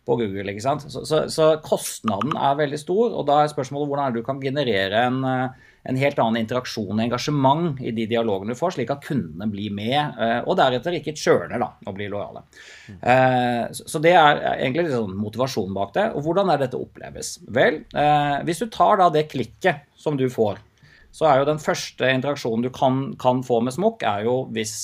på 0.05 0.17
Google. 0.19 0.51
ikke 0.51 0.63
sant? 0.63 0.83
Så, 0.91 1.03
så, 1.07 1.23
så, 1.31 1.53
kostnaden 1.63 2.35
er 2.35 2.57
veldig 2.59 2.79
stor, 2.79 3.13
og 3.13 3.27
da 3.29 3.41
er 3.41 3.51
spørsmålet 3.51 3.89
hvordan 3.89 4.07
er 4.07 4.15
det 4.15 4.23
du 4.23 4.27
kan 4.27 4.41
generere 4.43 5.05
en, 5.07 5.21
eh, 5.27 5.69
en 5.89 5.99
helt 5.99 6.19
annen 6.19 6.41
interaksjon 6.41 6.91
og 6.97 7.03
engasjement 7.05 7.79
i 7.83 7.93
de 7.95 8.07
dialogene 8.11 8.55
du 8.55 8.59
får, 8.59 8.75
slik 8.75 8.91
at 8.91 9.05
kundene 9.05 9.47
blir 9.51 9.71
med, 9.75 10.19
eh, 10.19 10.39
og 10.43 10.57
deretter 10.59 10.97
ikke 10.99 11.15
churner 11.19 11.63
da, 11.63 11.71
og 11.87 11.95
blir 11.97 12.11
lojale. 12.11 12.43
Så 13.71 14.01
det 14.03 14.11
er 14.19 14.43
egentlig 14.57 14.87
litt 14.87 14.97
sånn 14.97 15.15
motivasjon 15.19 15.75
bak 15.75 15.95
det. 15.95 16.09
Og 16.17 16.27
hvordan 16.27 16.51
er 16.51 16.59
dette 16.59 16.79
oppleves? 16.79 17.37
Vel, 17.47 17.83
hvis 18.43 18.59
du 18.59 18.67
tar 18.71 18.99
da 18.99 19.07
det 19.13 19.29
klikket 19.31 19.85
som 19.99 20.19
du 20.19 20.25
får, 20.31 20.59
så 21.13 21.27
er 21.29 21.39
jo 21.39 21.47
den 21.47 21.61
første 21.61 22.09
interaksjonen 22.09 22.65
du 22.65 22.71
kan, 22.73 23.03
kan 23.21 23.43
få 23.45 23.61
med 23.63 23.75
Smokk, 23.75 24.03
er 24.07 24.25
jo 24.27 24.35
hvis, 24.55 24.75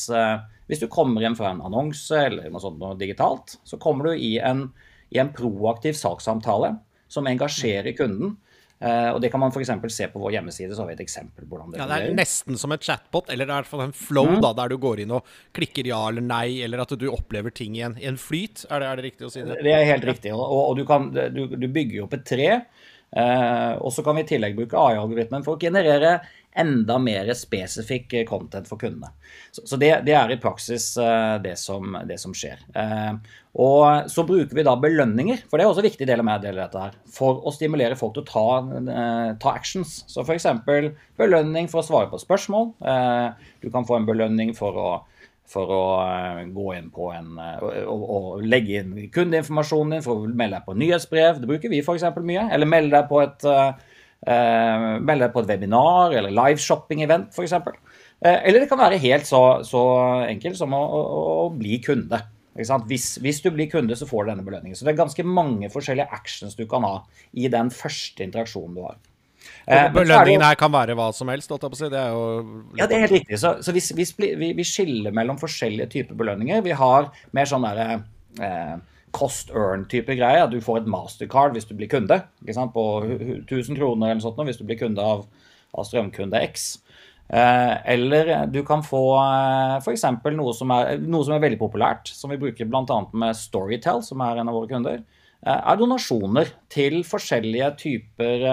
hvis, 0.69 0.81
du 0.83 0.87
kommer 0.91 1.25
hjem 1.25 1.35
fra 1.39 1.51
en 1.51 1.63
annonse 1.65 2.19
eller 2.29 2.51
noe 2.53 2.61
sånt 2.63 2.79
noe 2.79 2.95
digitalt, 2.99 3.57
så 3.67 3.79
kommer 3.81 4.11
du 4.11 4.21
i 4.21 4.35
en, 4.37 4.67
i 5.09 5.19
en 5.21 5.33
proaktiv 5.33 5.97
saksamtale 5.97 6.75
som 7.09 7.27
engasjerer 7.29 7.95
kunden. 7.97 8.37
Uh, 8.79 9.11
og 9.11 9.17
Det 9.19 9.27
kan 9.33 9.41
man 9.41 9.51
f.eks. 9.51 9.71
se 9.91 10.05
på 10.07 10.21
vår 10.21 10.37
hjemmeside. 10.37 10.71
så 10.71 10.85
har 10.85 10.87
vi 10.87 10.93
et 10.95 11.01
eksempel 11.03 11.43
på 11.43 11.57
hvordan 11.57 11.73
Det 11.73 11.81
ja, 11.81 11.87
Det 11.89 12.11
er 12.11 12.13
nesten 12.15 12.55
som 12.57 12.71
et 12.71 12.85
chatbot, 12.85 13.27
eller 13.27 13.43
det 13.43 13.51
er 13.51 13.57
i 13.57 13.61
hvert 13.65 13.71
fall 13.73 13.83
en 13.89 13.95
flow 13.95 14.29
mm. 14.29 14.37
da, 14.45 14.53
der 14.61 14.71
du 14.71 14.77
går 14.79 15.01
inn 15.03 15.11
og 15.17 15.33
klikker 15.57 15.89
ja 15.89 15.99
eller 16.07 16.23
nei, 16.23 16.61
eller 16.63 16.85
at 16.85 16.93
du 16.95 17.09
opplever 17.11 17.51
ting 17.51 17.75
i 17.75 17.83
en, 17.83 17.97
i 17.99 18.07
en 18.07 18.15
flyt. 18.15 18.63
Er 18.69 18.79
det, 18.79 18.87
er 18.87 19.01
det, 19.01 19.05
riktig 19.09 19.27
å 19.27 19.33
si 19.33 19.43
det? 19.43 19.59
Det 19.67 19.73
er 19.75 19.83
helt 19.89 20.07
riktig. 20.07 20.31
Og, 20.31 20.45
og 20.61 20.79
du, 20.79 20.85
kan, 20.87 21.11
du, 21.11 21.43
du, 21.59 21.67
bygger 21.67 22.05
opp 22.05 22.15
et 22.15 22.25
tre 22.29 22.53
Uh, 23.09 23.73
og 23.81 23.89
så 23.89 24.03
kan 24.05 24.13
vi 24.19 24.21
i 24.21 24.27
tillegg 24.29 24.53
bruke 24.53 24.77
AI-algoritmen 24.77 25.41
for 25.41 25.57
å 25.57 25.61
generere 25.61 26.19
enda 26.55 26.97
mer 26.99 27.29
spesifikk 27.37 28.13
eh, 28.13 28.25
content 28.27 28.67
for 28.67 28.81
kundene. 28.81 29.11
Så, 29.51 29.65
så 29.67 29.77
det, 29.77 29.91
det, 30.05 30.15
er 30.17 30.31
i 30.33 30.39
praksis 30.41 30.91
uh, 30.97 31.37
det, 31.43 31.55
som, 31.61 31.97
det, 32.09 32.17
som, 32.21 32.33
skjer. 32.35 32.61
Uh, 32.73 33.19
og 33.59 34.09
så 34.11 34.25
bruker 34.27 34.57
vi 34.57 34.65
da 34.65 34.75
belønninger, 34.79 35.43
for 35.49 35.57
det 35.57 35.65
er 35.65 35.71
også 35.71 35.83
en 35.83 35.89
viktig 35.89 36.07
del 36.09 36.23
av 36.23 36.41
dette 36.43 36.83
her, 36.85 36.97
for 37.09 37.43
å 37.45 37.53
stimulere 37.53 37.97
folk 37.99 38.17
til 38.17 38.25
å 38.25 38.29
ta, 38.29 38.47
ta 39.41 39.53
actions. 39.53 40.03
Så 40.09 40.25
f.eks. 40.25 40.47
belønning 41.19 41.69
for 41.71 41.81
å 41.81 41.85
svare 41.85 42.11
på 42.11 42.21
spørsmål. 42.21 42.73
du 43.61 43.71
kan 43.73 43.87
få 43.89 43.97
en 43.97 44.09
belønning 44.09 44.53
for 44.57 44.77
å 44.77 44.89
for 45.49 45.71
å 45.73 45.83
gå 46.53 46.65
inn 46.77 46.91
på 46.93 47.07
en 47.09 47.39
og, 47.41 48.43
legge 48.45 48.83
inn 48.83 48.91
kundeinformasjonen 49.09 49.95
din 49.95 50.03
for 50.05 50.21
å 50.21 50.27
melde 50.29 50.59
deg 50.59 50.67
på 50.67 50.75
nyhetsbrev. 50.77 51.39
Det 51.41 51.49
bruker 51.49 51.73
vi 51.73 51.79
f.eks. 51.81 52.05
mye. 52.21 52.43
Eller 52.53 52.69
melde 52.69 52.93
deg 52.93 53.09
på 53.09 53.23
et, 53.23 53.47
melde 54.19 55.21
deg 55.23 55.31
på 55.31 55.41
et 55.45 55.47
webinar 55.47 56.11
eller 56.11 56.33
live 56.35 56.59
shopping-event 56.59 57.29
f.eks. 57.31 57.53
eller 58.19 58.57
det 58.59 58.67
kan 58.67 58.81
være 58.81 58.97
helt 58.99 59.29
så, 59.29 59.39
så 59.63 59.83
enkelt 60.25 60.59
som 60.59 60.75
å, 60.75 60.81
å, 60.83 61.21
å 61.45 61.47
bli 61.55 61.77
kunde. 61.85 62.19
Hvis, 62.59 63.17
hvis, 63.23 63.39
du 63.39 63.51
blir 63.55 63.69
kunde, 63.71 63.95
så 63.95 64.07
får 64.09 64.25
du 64.25 64.31
denne 64.33 64.43
belønningen. 64.43 64.75
Så 64.75 64.83
det 64.83 64.93
er 64.93 64.99
ganske 64.99 65.23
mange 65.23 65.69
forskjellige 65.71 66.11
actions 66.15 66.57
du 66.59 66.65
kan 66.67 66.83
ha 66.83 66.97
i 67.31 67.47
den 67.51 67.71
første 67.71 68.25
interaksjonen 68.25 68.75
du 68.75 68.83
har. 68.83 68.97
Eh, 69.69 69.87
belønningen 69.93 70.43
her 70.43 70.57
kan 70.59 70.71
være 70.73 70.95
hva 70.99 71.09
som 71.15 71.29
helst? 71.31 71.51
Det 71.51 71.95
er 71.95 72.11
jo 72.11 72.23
Ja, 72.77 72.87
det 72.89 72.97
er 72.97 73.05
helt 73.05 73.15
riktig. 73.15 73.39
Så, 73.39 73.55
så 73.63 73.71
vi, 73.75 73.83
vi, 73.95 74.51
vi, 74.57 74.65
skiller 74.67 75.15
mellom 75.15 75.39
forskjellige 75.39 75.91
typer 75.93 76.19
belønninger. 76.19 76.63
Vi 76.65 76.75
har 76.75 77.11
mer 77.37 77.49
sånn 77.49 77.67
derre 77.67 78.01
eh, 78.41 78.75
cost 79.15 79.51
earn-type 79.55 80.15
greie. 80.19 80.43
At 80.43 80.53
du 80.53 80.59
får 80.63 80.81
et 80.81 80.91
mastercard 80.91 81.55
hvis 81.55 81.67
du 81.69 81.75
blir 81.77 81.91
kunde. 81.91 82.21
På 82.75 82.85
1000 83.05 83.77
kroner 83.79 84.11
eller 84.11 84.19
noe 84.19 84.25
sånt 84.25 84.41
hvis 84.47 84.61
du 84.61 84.67
blir 84.67 84.79
kunde 84.81 85.03
av, 85.03 85.25
av 85.73 85.87
strømkunde 85.87 86.41
X. 86.49 86.69
Eh, 87.29 87.75
eller 87.93 88.47
du 88.49 88.63
kan 88.65 88.81
få 88.85 89.03
eh, 89.21 89.75
f.eks. 89.81 90.05
Noe, 90.33 90.53
noe 91.05 91.25
som 91.25 91.35
er 91.35 91.43
veldig 91.45 91.61
populært, 91.61 92.09
som 92.13 92.33
vi 92.33 92.39
bruker 92.41 92.69
bl.a. 92.69 93.01
med 93.13 93.37
Storytel, 93.37 94.01
som 94.05 94.25
er 94.25 94.41
en 94.41 94.49
av 94.49 94.57
våre 94.57 94.71
kunder. 94.71 95.03
er 95.45 95.77
donasjoner 95.79 96.49
til 96.67 97.03
forskjellige 97.07 97.69
typer 97.79 98.43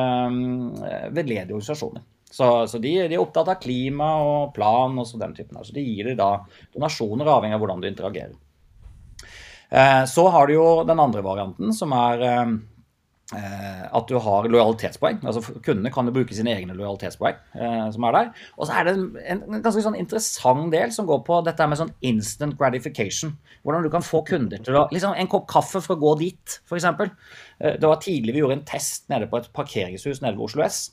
veldedige 1.11 1.57
organisasjoner. 1.57 2.05
Så, 2.31 2.67
så 2.69 2.79
de, 2.79 2.91
de, 3.09 3.15
er 3.15 3.23
opptatt 3.23 3.49
av 3.49 3.61
klima 3.63 4.09
og 4.21 4.51
plan 4.57 4.99
og 4.99 5.07
så 5.09 5.19
den 5.21 5.35
typen. 5.37 5.57
Så 5.65 5.73
de 5.73 5.85
gir 5.85 6.11
deg 6.11 6.19
da 6.19 6.43
donasjoner 6.75 7.31
avhengig 7.33 7.57
av 7.57 7.63
hvordan 7.63 7.81
du 7.83 7.89
interagerer. 7.89 8.35
Så 10.07 10.29
har 10.31 10.47
du 10.47 10.53
jo 10.55 10.67
den 10.87 11.01
andre 11.03 11.25
varianten, 11.27 11.73
som 11.75 11.91
er 11.97 12.21
Eh, 13.35 13.87
at 13.91 14.07
du 14.07 14.21
har 14.23 14.47
lojalitetspoeng. 14.47 15.25
altså 15.27 15.41
Kundene 15.59 15.91
kan 15.91 16.07
jo 16.07 16.13
bruke 16.15 16.35
sine 16.35 16.53
egne 16.55 16.77
lojalitetspoeng. 16.79 17.39
Eh, 17.59 17.87
som 17.91 18.05
er 18.07 18.13
der. 18.15 18.29
Og 18.55 18.69
så 18.69 18.77
er 18.79 18.87
det 18.87 18.93
en, 19.27 19.41
ganske 19.65 19.83
sånn 19.83 19.99
interessant 19.99 20.71
del 20.71 20.93
som 20.95 21.09
går 21.09 21.25
på 21.27 21.41
dette 21.43 21.67
med 21.67 21.81
sånn 21.81 21.91
instant 22.07 22.55
gratification. 22.59 23.35
Hvordan 23.65 23.83
du 23.83 23.91
kan 23.91 24.07
få 24.07 24.23
kunder 24.29 24.63
til 24.63 24.79
å 24.79 24.87
liksom 24.93 25.17
En 25.17 25.31
kopp 25.33 25.49
kaffe 25.51 25.83
for 25.83 25.97
å 25.97 26.03
gå 26.05 26.13
dit, 26.21 26.61
f.eks. 26.71 26.87
Eh, 26.87 27.75
det 27.81 27.89
var 27.89 27.99
tidlig 27.99 28.37
vi 28.37 28.45
gjorde 28.45 28.61
en 28.61 28.69
test 28.69 29.09
nede 29.11 29.27
på 29.27 29.41
et 29.41 29.51
parkeringshus 29.53 30.23
nede 30.23 30.37
ved 30.37 30.47
Oslo 30.47 30.63
S. 30.63 30.93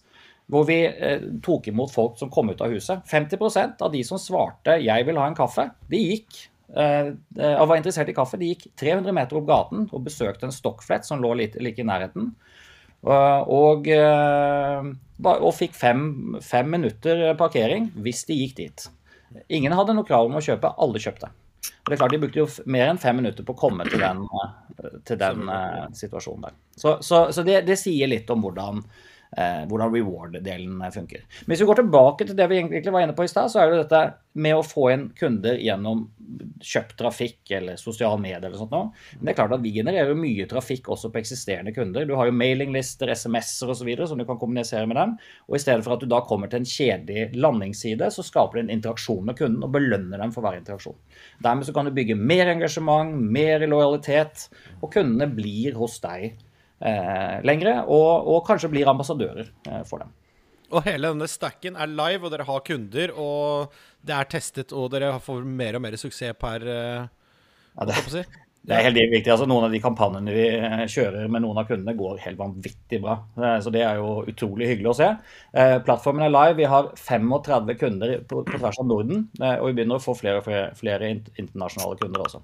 Hvor 0.49 0.65
vi 0.65 0.79
eh, 0.89 1.21
tok 1.45 1.69
imot 1.69 1.93
folk 1.93 2.17
som 2.17 2.33
kom 2.33 2.49
ut 2.49 2.65
av 2.65 2.73
huset. 2.73 3.05
50% 3.05 3.85
av 3.85 3.93
de 3.93 4.01
som 4.03 4.17
svarte 4.17 4.81
'jeg 4.81 5.05
vil 5.05 5.21
ha 5.21 5.27
en 5.27 5.37
kaffe', 5.37 5.69
de 5.87 6.01
gikk 6.01 6.49
Eh, 6.49 6.51
eh, 6.51 6.52
og 6.73 7.67
var 7.69 7.77
interessert 7.77 8.09
i 8.09 8.15
kaffe. 8.17 8.39
De 8.39 8.47
gikk 8.53 8.69
300 8.79 9.13
meter 9.13 9.37
opp 9.37 9.45
gaten 9.49 9.83
og 9.91 10.05
besøkte 10.07 10.47
en 10.47 10.55
stokkflett 10.55 11.05
som 11.05 11.21
lå 11.21 11.33
litt, 11.37 11.57
like 11.61 11.83
i 11.83 11.85
nærheten. 11.85 12.31
Og, 13.03 13.87
eh, 13.87 14.81
og 15.27 15.53
fikk 15.57 15.75
fem, 15.75 16.03
fem, 16.41 16.69
minutter 16.71 17.33
parkering 17.39 17.91
hvis 17.99 18.23
de 18.29 18.37
gikk 18.39 18.55
dit. 18.61 18.85
Ingen 19.49 19.75
hadde 19.75 19.95
noe 19.97 20.07
krav 20.07 20.29
om 20.29 20.37
å 20.39 20.43
kjøpe, 20.43 20.71
alle 20.79 21.01
kjøpte. 21.03 21.31
Og 21.83 21.89
det 21.89 21.95
er 21.95 21.99
klart 21.99 22.13
De 22.13 22.19
brukte 22.19 22.39
jo 22.39 22.47
mer 22.71 22.89
enn 22.91 22.99
fem 22.99 23.17
minutter 23.19 23.43
på 23.43 23.55
å 23.55 23.59
komme 23.59 23.87
til 23.89 23.99
den, 23.99 24.23
til 25.07 25.19
den 25.19 25.49
situasjonen 25.95 26.47
der. 26.47 26.55
Så, 26.75 26.97
så, 27.03 27.25
så 27.35 27.43
det, 27.43 27.63
det, 27.67 27.79
sier 27.79 28.07
litt 28.11 28.29
om 28.31 28.43
hvordan 28.43 28.79
eh, 29.37 29.63
hvordan 29.69 29.93
reward-delen 29.93 30.83
funker. 30.93 31.23
Men 31.43 31.53
hvis 31.53 31.63
vi 31.63 31.69
går 31.69 31.81
tilbake 31.81 32.27
til 32.27 32.37
det 32.37 32.49
vi 32.51 32.59
egentlig 32.61 32.93
var 32.93 33.05
inne 33.05 33.15
på 33.17 33.25
i 33.25 33.31
stad, 33.31 33.51
så 33.51 33.63
er 33.63 33.71
det 33.71 33.83
dette 33.83 34.03
med 34.33 34.57
å 34.57 34.65
få 34.65 34.87
inn 34.93 35.09
kunder 35.17 35.59
gjennom 35.61 36.07
kjøpt 36.63 36.95
trafikk 36.97 37.51
eller 37.57 37.77
sosiale 37.77 38.17
medier 38.21 38.47
eller 38.47 38.57
sånt 38.57 38.73
noe. 38.73 38.89
Men 39.17 39.27
det 39.27 39.33
er 39.33 39.37
klart 39.37 39.55
at 39.57 39.63
vi 39.63 39.73
genererer 39.75 40.17
mye 40.17 40.47
trafikk 40.49 40.89
også 40.93 41.11
på 41.13 41.19
eksisterende 41.21 41.73
kunder. 41.75 42.07
Du 42.07 42.15
har 42.17 42.29
jo 42.29 42.35
mailinglister, 42.35 43.11
SMS-er 43.13 43.73
osv. 43.73 43.91
som 44.09 44.19
du 44.19 44.25
kan 44.29 44.39
kommunisere 44.41 44.87
med 44.89 44.97
dem. 44.97 45.15
Og 45.49 45.57
i 45.57 45.61
stedet 45.61 45.85
for 45.85 45.95
at 45.95 46.03
du 46.03 46.09
da 46.09 46.23
kommer 46.25 46.49
til 46.49 46.63
en 46.63 46.69
kjedelig 46.69 47.27
landingsside, 47.37 48.09
så 48.13 48.25
skaper 48.25 48.57
du 48.57 48.63
en 48.63 48.73
interaksjon 48.73 49.27
med 49.27 49.37
kunden 49.39 49.67
og 49.67 49.75
belønner 49.75 50.23
dem 50.23 50.33
for 50.35 50.45
hver 50.45 50.57
interaksjon. 50.59 50.97
Dermed 51.43 51.67
så 51.67 51.75
kan 51.75 51.89
du 51.89 51.93
bygge 51.95 52.17
mer 52.17 52.53
engasjement, 52.55 53.13
mer 53.13 53.67
lojalitet, 53.67 54.47
og 54.81 54.91
kundene 54.95 55.29
blir 55.33 55.77
hos 55.77 55.99
deg 56.03 56.31
eh, 56.31 56.52
lengre, 57.47 57.77
og, 57.87 58.27
og, 58.27 58.43
kanskje 58.47 58.71
blir 58.73 58.89
ambassadører 58.91 59.47
eh, 59.69 59.81
for 59.87 60.03
dem. 60.03 60.11
Og 60.73 60.85
hele 60.87 61.11
denne 61.13 61.29
stacken 61.29 61.75
er 61.77 61.91
live, 61.91 62.25
og 62.25 62.31
dere 62.33 62.47
har 62.47 62.63
kunder, 62.65 63.11
og 63.19 63.73
det 64.05 64.15
er 64.17 64.29
testet, 64.29 64.73
og 64.73 64.89
dere 64.93 65.13
får 65.21 65.43
mer 65.45 65.77
og 65.77 65.83
mer 65.85 65.99
suksess 65.99 66.37
per 66.39 66.65
eh, 66.65 67.03
ja, 67.73 67.85
det, 67.89 67.99
si. 68.09 68.23
det, 68.63 68.73
er 68.73 68.87
helt 68.87 68.99
viktig. 69.13 69.29
altså 69.35 69.47
Noen 69.49 69.67
av 69.67 69.75
de 69.75 69.81
kampanjene 69.83 70.33
vi 70.33 70.47
eh, 70.55 70.83
kjører 70.89 71.29
med 71.31 71.45
noen 71.45 71.61
av 71.61 71.69
kundene, 71.69 71.95
går 71.99 72.23
helt 72.25 72.41
vanvittig 72.41 73.01
bra. 73.05 73.19
Eh, 73.37 73.59
så 73.63 73.73
det 73.73 73.85
er 73.85 74.01
jo 74.01 74.23
utrolig 74.33 74.71
hyggelig 74.71 74.93
å 74.93 74.97
se. 75.03 75.11
Plattformen 75.85 76.25
er 76.25 76.33
live. 76.33 76.57
Vi 76.63 76.69
har 76.73 76.91
35 76.97 77.77
kunder 77.83 78.17
på, 78.25 78.41
på 78.49 78.57
tvers 78.57 78.81
av 78.81 78.89
Norden, 78.89 79.27
og 79.53 79.69
vi 79.69 79.77
begynner 79.77 80.01
å 80.01 80.03
få 80.03 80.17
flere 80.17 80.41
og 80.41 80.47
flere, 80.49 80.73
flere 80.79 81.13
internasjonale 81.13 82.01
kunder 82.01 82.27
også. 82.27 82.43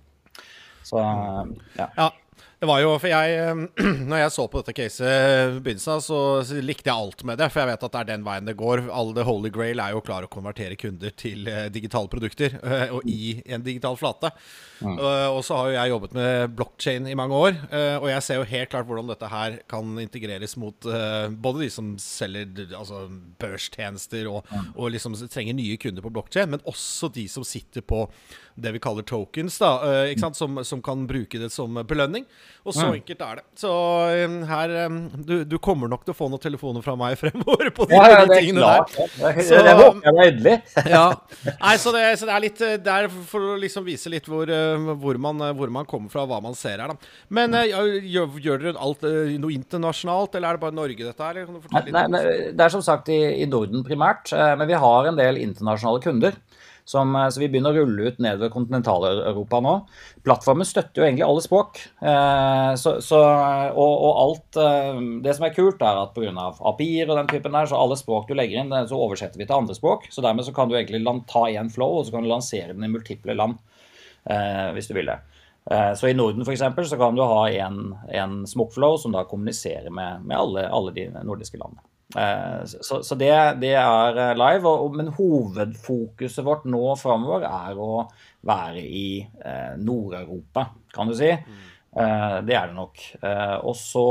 Så 0.90 1.02
ja. 1.02 1.90
ja. 1.98 2.12
Det 2.60 2.68
var 2.68 2.82
jo, 2.84 2.90
for 3.00 3.08
jeg, 3.08 3.36
eh, 3.40 3.84
når 4.12 4.20
jeg 4.20 4.32
så 4.36 4.46
på 4.52 4.60
dette 4.60 4.74
caset 4.76 5.08
i 5.08 5.60
begynnelsen 5.64 6.02
så, 6.04 6.20
likte 6.60 6.90
jeg 6.90 7.06
alt 7.06 7.24
med 7.28 7.40
det. 7.40 7.48
For 7.54 7.64
jeg 7.64 7.70
vet 7.72 7.86
at 7.88 7.94
det 7.94 8.02
er 8.02 8.10
den 8.10 8.26
veien 8.26 8.50
det 8.50 8.58
går. 8.60 8.82
All 8.92 9.14
the 9.16 9.24
holy 9.24 9.52
grail 9.56 9.80
er 9.80 9.94
jo 9.94 10.02
å 10.02 10.04
klare 10.04 10.28
å 10.28 10.32
konvertere 10.32 10.76
kunder 10.80 11.14
til 11.16 11.48
uh, 11.48 11.70
digitale 11.72 12.12
produkter. 12.12 12.58
Uh, 12.60 12.92
og 12.98 13.08
i 13.08 13.38
en 13.48 13.64
digital 13.64 13.96
flate. 14.00 14.34
Mm. 14.80 14.96
Og 14.96 15.42
så 15.44 15.56
har 15.58 15.70
jo 15.70 15.76
jeg 15.76 15.92
jobbet 15.92 16.14
med 16.16 16.52
blockchain 16.56 17.08
i 17.12 17.16
mange 17.20 17.36
år. 17.36 17.58
og 18.00 18.06
jeg 18.08 18.24
ser 18.24 18.38
jo 18.40 18.46
helt 18.48 18.70
klart 18.72 18.88
hvordan 18.88 19.10
dette 19.12 19.28
her 19.28 19.58
kan 19.68 19.90
integreres 20.00 20.54
mot 20.56 20.88
både 21.36 21.66
de 21.66 21.68
som 21.74 21.90
selger 22.00 22.72
altså 22.78 23.02
børstjenester 23.44 24.30
og, 24.32 24.48
mm. 24.48 24.70
og 24.80 24.94
liksom 24.96 25.18
trenger 25.28 25.58
nye 25.58 25.76
kunder 25.84 26.06
på 26.06 26.14
blockchain, 26.16 26.54
men 26.56 26.64
også 26.64 27.12
de 27.12 27.28
som 27.28 27.44
sitter 27.44 27.84
på 27.84 28.06
det 28.56 28.72
vi 28.76 28.82
kaller 28.84 29.04
tokens, 29.08 29.60
da, 29.62 29.74
uh, 29.84 30.32
som, 30.36 30.62
som, 30.64 30.82
kan 30.84 31.04
bruke 31.10 31.42
det 31.42 31.52
som 31.54 31.76
belønning. 31.88 32.28
Og 32.68 32.76
så 32.76 32.86
enkelt 32.92 33.22
er 33.24 33.40
det. 33.40 33.44
Så 33.60 33.72
um, 34.28 34.36
her 34.50 34.74
um, 34.86 34.98
du, 35.26 35.36
du, 35.48 35.56
kommer 35.64 35.90
nok 35.92 36.04
til 36.06 36.14
å 36.14 36.18
få 36.18 36.28
noen 36.32 36.42
telefoner 36.44 36.84
fra 36.86 36.96
meg 37.00 37.16
fremover 37.22 37.72
på 37.76 37.88
de, 37.90 37.96
ja, 37.96 38.10
ja, 38.12 38.26
de 38.28 38.38
tingene 38.38 38.64
klart. 38.66 38.96
der. 38.96 39.38
Det, 39.40 39.46
så, 39.48 39.62
det 39.66 39.76
håper 39.80 40.10
jeg 40.10 40.16
er 40.16 40.32
endelig. 40.34 40.56
ja. 40.96 41.06
Nei, 41.50 41.76
så 41.82 41.94
det, 41.96 42.04
så 42.20 42.30
det, 42.30 42.36
er 42.36 42.46
litt 42.46 42.64
Det 42.86 42.96
er 42.96 43.10
for 43.32 43.54
å 43.54 43.58
liksom 43.62 43.88
vise 43.88 44.12
litt 44.12 44.28
hvor, 44.30 44.52
hvor, 45.02 45.22
man, 45.22 45.42
uh, 45.44 45.54
hvor, 45.58 45.74
man, 45.74 45.88
kommer 45.90 46.14
fra, 46.14 46.26
hva 46.30 46.42
man 46.44 46.58
ser 46.58 46.84
her, 46.84 46.94
da. 46.94 47.14
Men 47.40 47.56
uh, 47.58 47.66
gjør, 47.66 48.38
gjør, 48.44 48.64
dere 48.66 48.86
alt 48.90 49.08
noe 49.40 49.56
internasjonalt, 49.56 50.36
eller 50.38 50.52
er 50.52 50.60
det 50.60 50.66
bare 50.66 50.78
Norge 50.78 51.10
dette 51.10 51.32
her? 51.32 51.42
Nei, 51.90 52.06
nei, 52.12 52.24
det 52.54 52.66
er 52.66 52.74
som 52.74 52.84
sagt 52.86 53.12
i, 53.14 53.20
i 53.44 53.50
Norden 53.50 53.86
primært, 53.88 54.34
men 54.60 54.68
vi 54.70 54.78
har 54.80 55.10
en 55.10 55.18
del 55.20 55.40
internasjonale 55.42 56.04
kunder. 56.04 56.38
Som, 56.90 57.16
eh, 57.16 57.28
så 57.30 57.38
vi 57.38 57.48
begynner 57.54 57.76
å 57.76 57.84
rulle 57.84 58.10
ut 58.10 58.22
nedover 58.24 58.50
kontinental-Europa 58.50 59.60
nå. 59.62 59.74
Plattformen 60.26 60.66
støtter 60.66 61.04
jo 61.04 61.06
egentlig 61.06 61.26
alle 61.28 61.44
språk. 61.46 61.82
Eh, 62.02 62.70
så, 62.82 62.96
så, 63.06 63.20
og, 63.76 63.92
og, 63.94 64.14
alt 64.24 64.58
eh, 64.64 65.02
Det 65.22 65.36
som 65.38 65.46
er 65.46 65.54
kult, 65.54 65.84
er 65.86 66.00
at 66.02 66.16
pga. 66.16 66.48
API-er 66.72 67.12
og 67.12 67.20
den 67.20 67.30
typen 67.30 67.54
der, 67.54 67.70
så 67.70 67.78
alle 67.78 67.98
språk 68.00 68.26
du 68.26 68.34
legger 68.34 68.64
inn, 68.64 68.74
så 68.90 68.98
oversetter 68.98 69.38
vi 69.38 69.46
til 69.46 69.60
andre 69.60 69.78
språk. 69.78 70.08
Så 70.10 70.26
dermed 70.26 70.48
så 70.48 70.56
kan 70.56 70.72
du 70.72 70.80
egentlig 70.80 71.04
ta 71.30 71.46
én 71.52 71.70
flow, 71.70 72.00
og 72.00 72.08
så 72.08 72.16
kan 72.16 72.26
du 72.26 72.32
lansere 72.32 72.74
den 72.74 72.88
i 72.88 72.92
multiple 72.92 73.38
land. 73.38 73.62
Hvis 74.76 74.90
du 74.90 74.94
vil 74.94 75.08
det. 75.10 75.16
Så 75.98 76.10
I 76.10 76.14
Norden 76.14 76.44
for 76.44 76.54
eksempel, 76.54 76.86
så 76.86 76.98
kan 77.00 77.16
du 77.18 77.24
ha 77.24 77.46
en, 77.50 77.80
en 78.14 78.36
smokflow 78.50 78.98
som 79.02 79.14
da 79.16 79.24
kommuniserer 79.30 79.90
med, 79.94 80.26
med 80.28 80.38
alle, 80.38 80.66
alle 80.74 80.94
de 80.94 81.08
nordiske 81.24 81.58
landene. 81.58 81.89
Eh, 82.16 82.66
så, 82.66 83.04
så 83.04 83.16
det, 83.16 83.32
det, 83.62 83.74
er 83.78 84.18
eh, 84.18 84.36
live. 84.38 84.70
Og, 84.70 84.98
men 84.98 85.12
hovedfokuset 85.14 86.46
vårt 86.46 86.68
nå 86.70 86.84
framover 87.00 87.46
er 87.48 87.80
å 87.80 88.06
være 88.48 88.84
i 88.84 89.10
eh, 89.22 89.76
Nord-Europa, 89.82 90.70
kan 90.96 91.12
du 91.12 91.18
si. 91.18 91.34
Mm. 91.34 91.66
Det 91.90 92.54
er 92.54 92.68
det 92.70 92.76
nok. 92.78 93.00
Og 93.66 93.74
så 93.74 94.10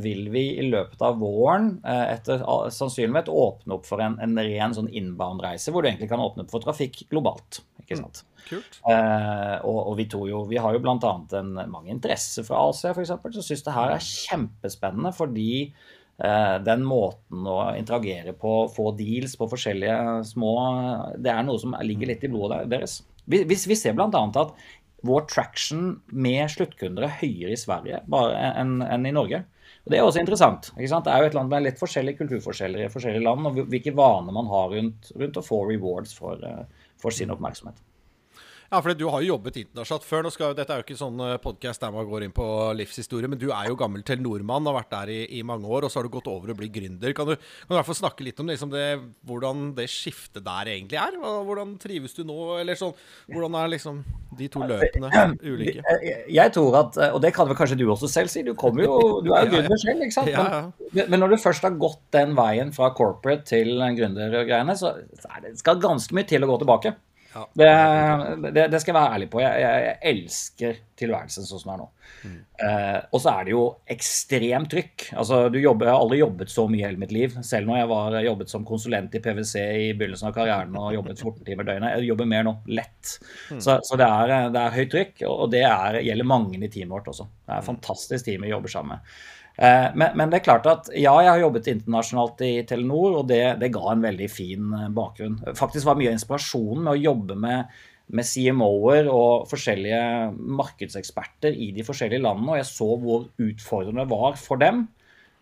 vil 0.00 0.30
vi 0.32 0.54
i 0.56 0.62
løpet 0.64 1.02
av 1.04 1.18
våren 1.20 1.66
etter 1.84 2.40
sannsynlighet 2.72 3.28
åpne 3.28 3.76
opp 3.76 3.84
for 3.84 4.00
en, 4.00 4.16
en 4.24 4.40
ren 4.40 4.72
sånn 4.74 4.88
inbound-reise, 4.88 5.68
hvor 5.68 5.84
du 5.84 5.90
egentlig 5.90 6.08
kan 6.10 6.24
åpne 6.24 6.46
opp 6.46 6.54
for 6.54 6.64
trafikk 6.64 7.02
globalt. 7.12 7.60
ikke 7.84 7.98
mm. 7.98 8.00
sant? 8.00 8.22
Mm. 8.24 8.40
Kult. 8.48 8.80
og, 8.88 9.78
og 9.92 9.92
vi, 10.00 10.08
jo, 10.32 10.40
vi, 10.48 10.58
har 10.64 10.74
jo 10.74 10.80
bl.a. 10.80 11.12
mange 11.68 11.92
interesser 11.92 12.48
fra 12.48 12.64
Asia, 12.70 12.96
f.eks., 12.96 13.12
som 13.12 13.46
syns 13.52 13.68
det 13.68 13.76
her 13.76 13.92
er 13.92 14.08
kjempespennende 14.08 15.12
fordi 15.14 15.52
Eh, 15.68 15.98
den 16.20 16.82
måten 16.84 17.46
å 17.48 17.70
interagere 17.78 18.34
på, 18.36 18.66
få 18.74 18.90
deals 18.98 19.38
på 19.40 19.46
forskjellige 19.48 19.94
små 20.28 20.50
Det 21.16 21.30
er 21.32 21.46
noe 21.46 21.60
som 21.62 21.72
ligger 21.86 22.10
litt 22.10 22.26
i 22.26 22.28
blodet 22.28 22.66
deres. 22.68 22.98
Vi, 23.24 23.40
vi, 23.48 23.56
vi 23.56 23.78
ser 23.78 23.96
bl.a. 23.96 24.10
at 24.10 24.52
vår 25.06 25.24
traction 25.30 25.94
med 26.12 26.44
sluttkunder 26.52 27.06
er 27.06 27.16
høyere 27.22 27.54
i 27.54 27.60
Sverige 27.60 28.02
enn 28.04 28.80
en 28.84 29.08
i 29.08 29.14
Norge. 29.16 29.42
Og 29.84 29.92
Det 29.92 29.98
er 29.98 30.04
også 30.04 30.20
interessant. 30.20 30.72
Det 30.76 30.88
er 30.90 31.22
jo 31.22 31.30
et 31.30 31.36
land 31.38 31.52
med 31.52 31.64
litt 31.64 31.80
forskjellige 31.80 32.20
kulturforskjeller 32.20 32.84
i 32.84 32.92
forskjellige 32.92 33.24
land, 33.24 33.48
og 33.48 33.60
hvilke 33.72 33.94
vaner 33.96 34.36
man 34.36 34.50
har 34.50 34.74
rundt, 34.74 35.12
rundt 35.16 35.40
å 35.40 35.44
få 35.46 35.62
rewards 35.70 36.12
for, 36.16 36.42
eh, 36.44 36.90
for 37.00 37.16
sin 37.16 37.32
oppmerksomhet. 37.32 37.80
Ja, 38.70 38.78
for 38.78 38.94
du 38.94 39.08
har 39.10 39.22
jo 39.24 39.32
jobbet 39.32 39.56
internasjonalt 39.64 40.04
før. 40.06 40.22
Nå 40.22 40.30
skal, 40.30 40.52
dette 40.54 40.70
er 40.70 40.78
jo 40.78 40.84
ikke 40.84 40.94
sånn 40.98 41.18
eh, 41.26 41.38
podkast 41.42 41.82
der 41.82 41.90
man 41.90 42.06
går 42.06 42.22
inn 42.22 42.34
på 42.34 42.44
livshistorie, 42.78 43.26
men 43.26 43.40
du 43.40 43.48
er 43.50 43.66
jo 43.66 43.74
gammel 43.78 44.04
til 44.06 44.20
nordmann, 44.22 44.68
har 44.70 44.76
vært 44.76 44.92
der 44.92 45.10
i, 45.10 45.16
i, 45.40 45.40
mange 45.42 45.66
år, 45.66 45.88
og 45.88 45.90
så 45.90 45.98
har 45.98 46.06
du 46.06 46.12
gått 46.14 46.30
over 46.30 46.52
og 46.52 46.60
blitt 46.60 46.76
gründer. 46.76 47.10
Kan 47.18 47.32
du, 47.32 47.34
kan 47.34 47.66
du 47.66 47.74
i 47.74 47.78
hvert 47.80 47.88
fall 47.88 47.98
snakke 47.98 48.28
litt 48.28 48.38
om 48.38 48.52
liksom 48.52 48.70
det, 48.70 48.84
hvordan 49.26 49.72
det 49.74 49.88
skiftet 49.90 50.46
der 50.46 50.70
egentlig 50.76 51.00
er? 51.02 51.18
Hvordan 51.18 51.74
trives 51.82 52.14
du 52.14 52.22
nå, 52.28 52.38
eller 52.60 52.78
sånn? 52.78 52.94
Hvordan 53.26 53.58
er 53.58 53.74
liksom 53.74 54.00
de 54.38 54.50
to 54.54 54.62
løpene 54.62 55.26
ulike? 55.42 55.98
Jeg 56.30 56.54
tror 56.54 56.80
at, 56.84 57.02
og 57.10 57.18
det 57.26 57.34
kan 57.34 57.50
vel 57.50 57.58
kanskje 57.58 57.82
du 57.82 57.88
også 57.90 58.12
selv 58.14 58.30
si, 58.30 58.46
du 58.46 58.54
kommer 58.54 58.86
jo, 58.86 58.96
du 59.26 59.34
er 59.34 59.50
jo 59.50 59.52
gründer 59.56 59.82
selv, 59.82 60.06
ikke 60.06 60.20
sant? 60.20 60.80
Men, 60.94 61.06
men, 61.08 61.18
når 61.18 61.34
du 61.34 61.42
først 61.42 61.66
har 61.66 61.74
gått 61.74 62.04
den 62.14 62.38
veien 62.38 62.70
fra 62.76 62.94
corporate 62.94 63.50
til 63.50 63.82
gründergreiene, 63.98 64.78
så 64.78 64.94
det 65.42 65.56
skal 65.58 65.82
ganske 65.82 66.14
mye 66.14 66.30
til 66.30 66.46
å 66.46 66.54
gå 66.54 66.62
tilbake. 66.62 67.00
Ja. 67.34 67.44
Det, 67.54 67.70
det, 68.50 68.66
det, 68.72 68.80
skal 68.82 68.92
jeg 68.92 68.98
være 68.98 69.16
ærlig 69.16 69.30
på. 69.30 69.40
Jeg, 69.42 69.62
jeg, 69.62 69.82
jeg 69.86 70.14
elsker 70.14 70.78
tilværelsen 71.00 71.46
sånn 71.46 71.62
som 71.62 71.70
den 71.70 71.74
er 71.74 71.82
nå. 71.82 71.88
Mm. 72.20 72.36
Eh, 72.66 72.98
og 73.14 73.22
så 73.22 73.32
er 73.32 73.46
det 73.46 73.52
jo 73.54 73.62
ekstremt 73.94 74.70
trykk. 74.72 75.06
Altså, 75.20 75.38
jobber, 75.54 75.88
jeg 75.88 75.94
har 75.94 76.04
aldri 76.04 76.20
jobbet 76.20 76.52
så 76.52 76.66
mye 76.70 76.82
i 76.82 76.84
hele 76.88 77.00
mitt 77.00 77.14
liv. 77.14 77.36
Selv 77.46 77.70
når 77.70 77.80
jeg 77.80 77.90
var, 77.92 78.18
jobbet 78.26 78.52
som 78.52 78.66
konsulent 78.68 79.14
i 79.16 79.22
PwC 79.24 79.54
i 79.62 79.88
begynnelsen 79.94 80.30
av 80.30 80.36
karrieren 80.36 80.78
og 80.80 80.94
jobbet 80.96 81.22
14 81.22 81.46
timer 81.46 81.68
døgnet. 81.68 81.96
Jeg 81.96 82.10
jobber 82.10 82.30
mer 82.34 82.46
nå. 82.48 82.56
Lett. 82.80 83.16
Mm. 83.50 83.60
Så, 83.62 83.78
så 83.86 84.00
det, 84.00 84.08
er, 84.08 84.50
det, 84.50 84.64
er, 84.64 84.78
høyt 84.78 84.94
trykk, 84.96 85.26
og 85.30 85.44
det 85.54 85.64
er, 85.66 86.00
gjelder 86.06 86.32
mange 86.34 86.58
i 86.58 86.72
teamet 86.72 86.96
vårt 86.98 87.12
også. 87.14 87.28
Det 87.44 87.54
er 87.54 87.62
et 87.62 87.70
fantastisk 87.70 88.26
team 88.26 88.46
vi 88.46 88.52
jobber 88.52 88.74
sammen 88.74 88.98
med. 88.98 89.20
Eh, 89.56 89.88
men, 89.94 90.16
men, 90.16 90.30
det 90.30 90.40
er 90.40 90.46
klart 90.46 90.68
at 90.70 90.90
ja, 90.94 91.12
jeg 91.20 91.32
har 91.32 91.42
jobbet 91.42 91.70
internasjonalt 91.72 92.44
i 92.46 92.52
Telenor, 92.68 93.20
og 93.20 93.30
det, 93.30 93.42
det 93.60 93.72
ga 93.74 93.86
en 93.92 94.04
veldig 94.04 94.28
fin 94.32 94.76
eh, 94.76 94.90
bakgrunn. 94.96 95.40
Faktisk 95.58 95.88
var 95.88 95.98
mye 96.00 96.12
av 96.12 96.18
inspirasjonen 96.18 96.86
med 96.86 96.94
å 96.94 97.02
jobbe 97.10 97.38
med, 97.40 97.82
med 98.14 98.26
CMO-er 98.26 99.10
og 99.12 99.50
forskjellige 99.50 100.04
markedseksperter 100.60 101.58
i 101.58 101.72
de 101.76 101.84
forskjellige 101.86 102.24
landene, 102.24 102.54
og 102.54 102.62
jeg 102.62 102.70
så 102.70 102.88
hvor 103.02 103.28
utfordrende 103.50 104.06
det 104.06 104.14
var 104.14 104.40
for 104.40 104.62
dem 104.62 104.86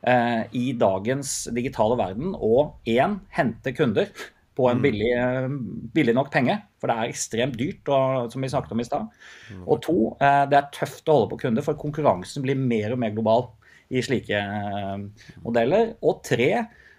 eh, 0.03 0.43
i 0.57 0.73
dagens 0.79 1.37
digitale 1.55 2.01
verden 2.01 2.35
å 2.35 2.73
én 2.89 3.21
hente 3.37 3.75
kunder 3.77 4.11
på 4.59 4.67
en 4.67 4.81
mm. 4.81 4.83
billig, 4.83 5.11
eh, 5.15 5.49
billig, 5.95 6.15
nok 6.19 6.33
penge, 6.35 6.57
for 6.83 6.91
det 6.91 6.97
er 6.99 7.13
ekstremt 7.13 7.59
dyrt, 7.59 7.87
og, 7.95 8.33
som 8.33 8.43
vi 8.43 8.51
snakket 8.51 8.75
om 8.75 8.83
i 8.83 8.87
stad. 8.89 9.07
Mm. 9.53 9.63
Og 9.63 9.79
to, 9.85 9.97
eh, 10.19 10.43
det 10.51 10.59
er 10.59 10.73
tøft 10.75 11.07
å 11.07 11.21
holde 11.21 11.31
på 11.33 11.41
kunder, 11.45 11.63
for 11.67 11.79
konkurransen 11.79 12.43
blir 12.43 12.59
mer 12.59 12.97
og 12.97 13.03
mer 13.05 13.15
global 13.15 13.47
i 13.89 14.03
slike 14.05 14.41
eh, 14.41 15.27
modeller. 15.45 15.95
Og 16.05 16.21
tre, 16.27 16.51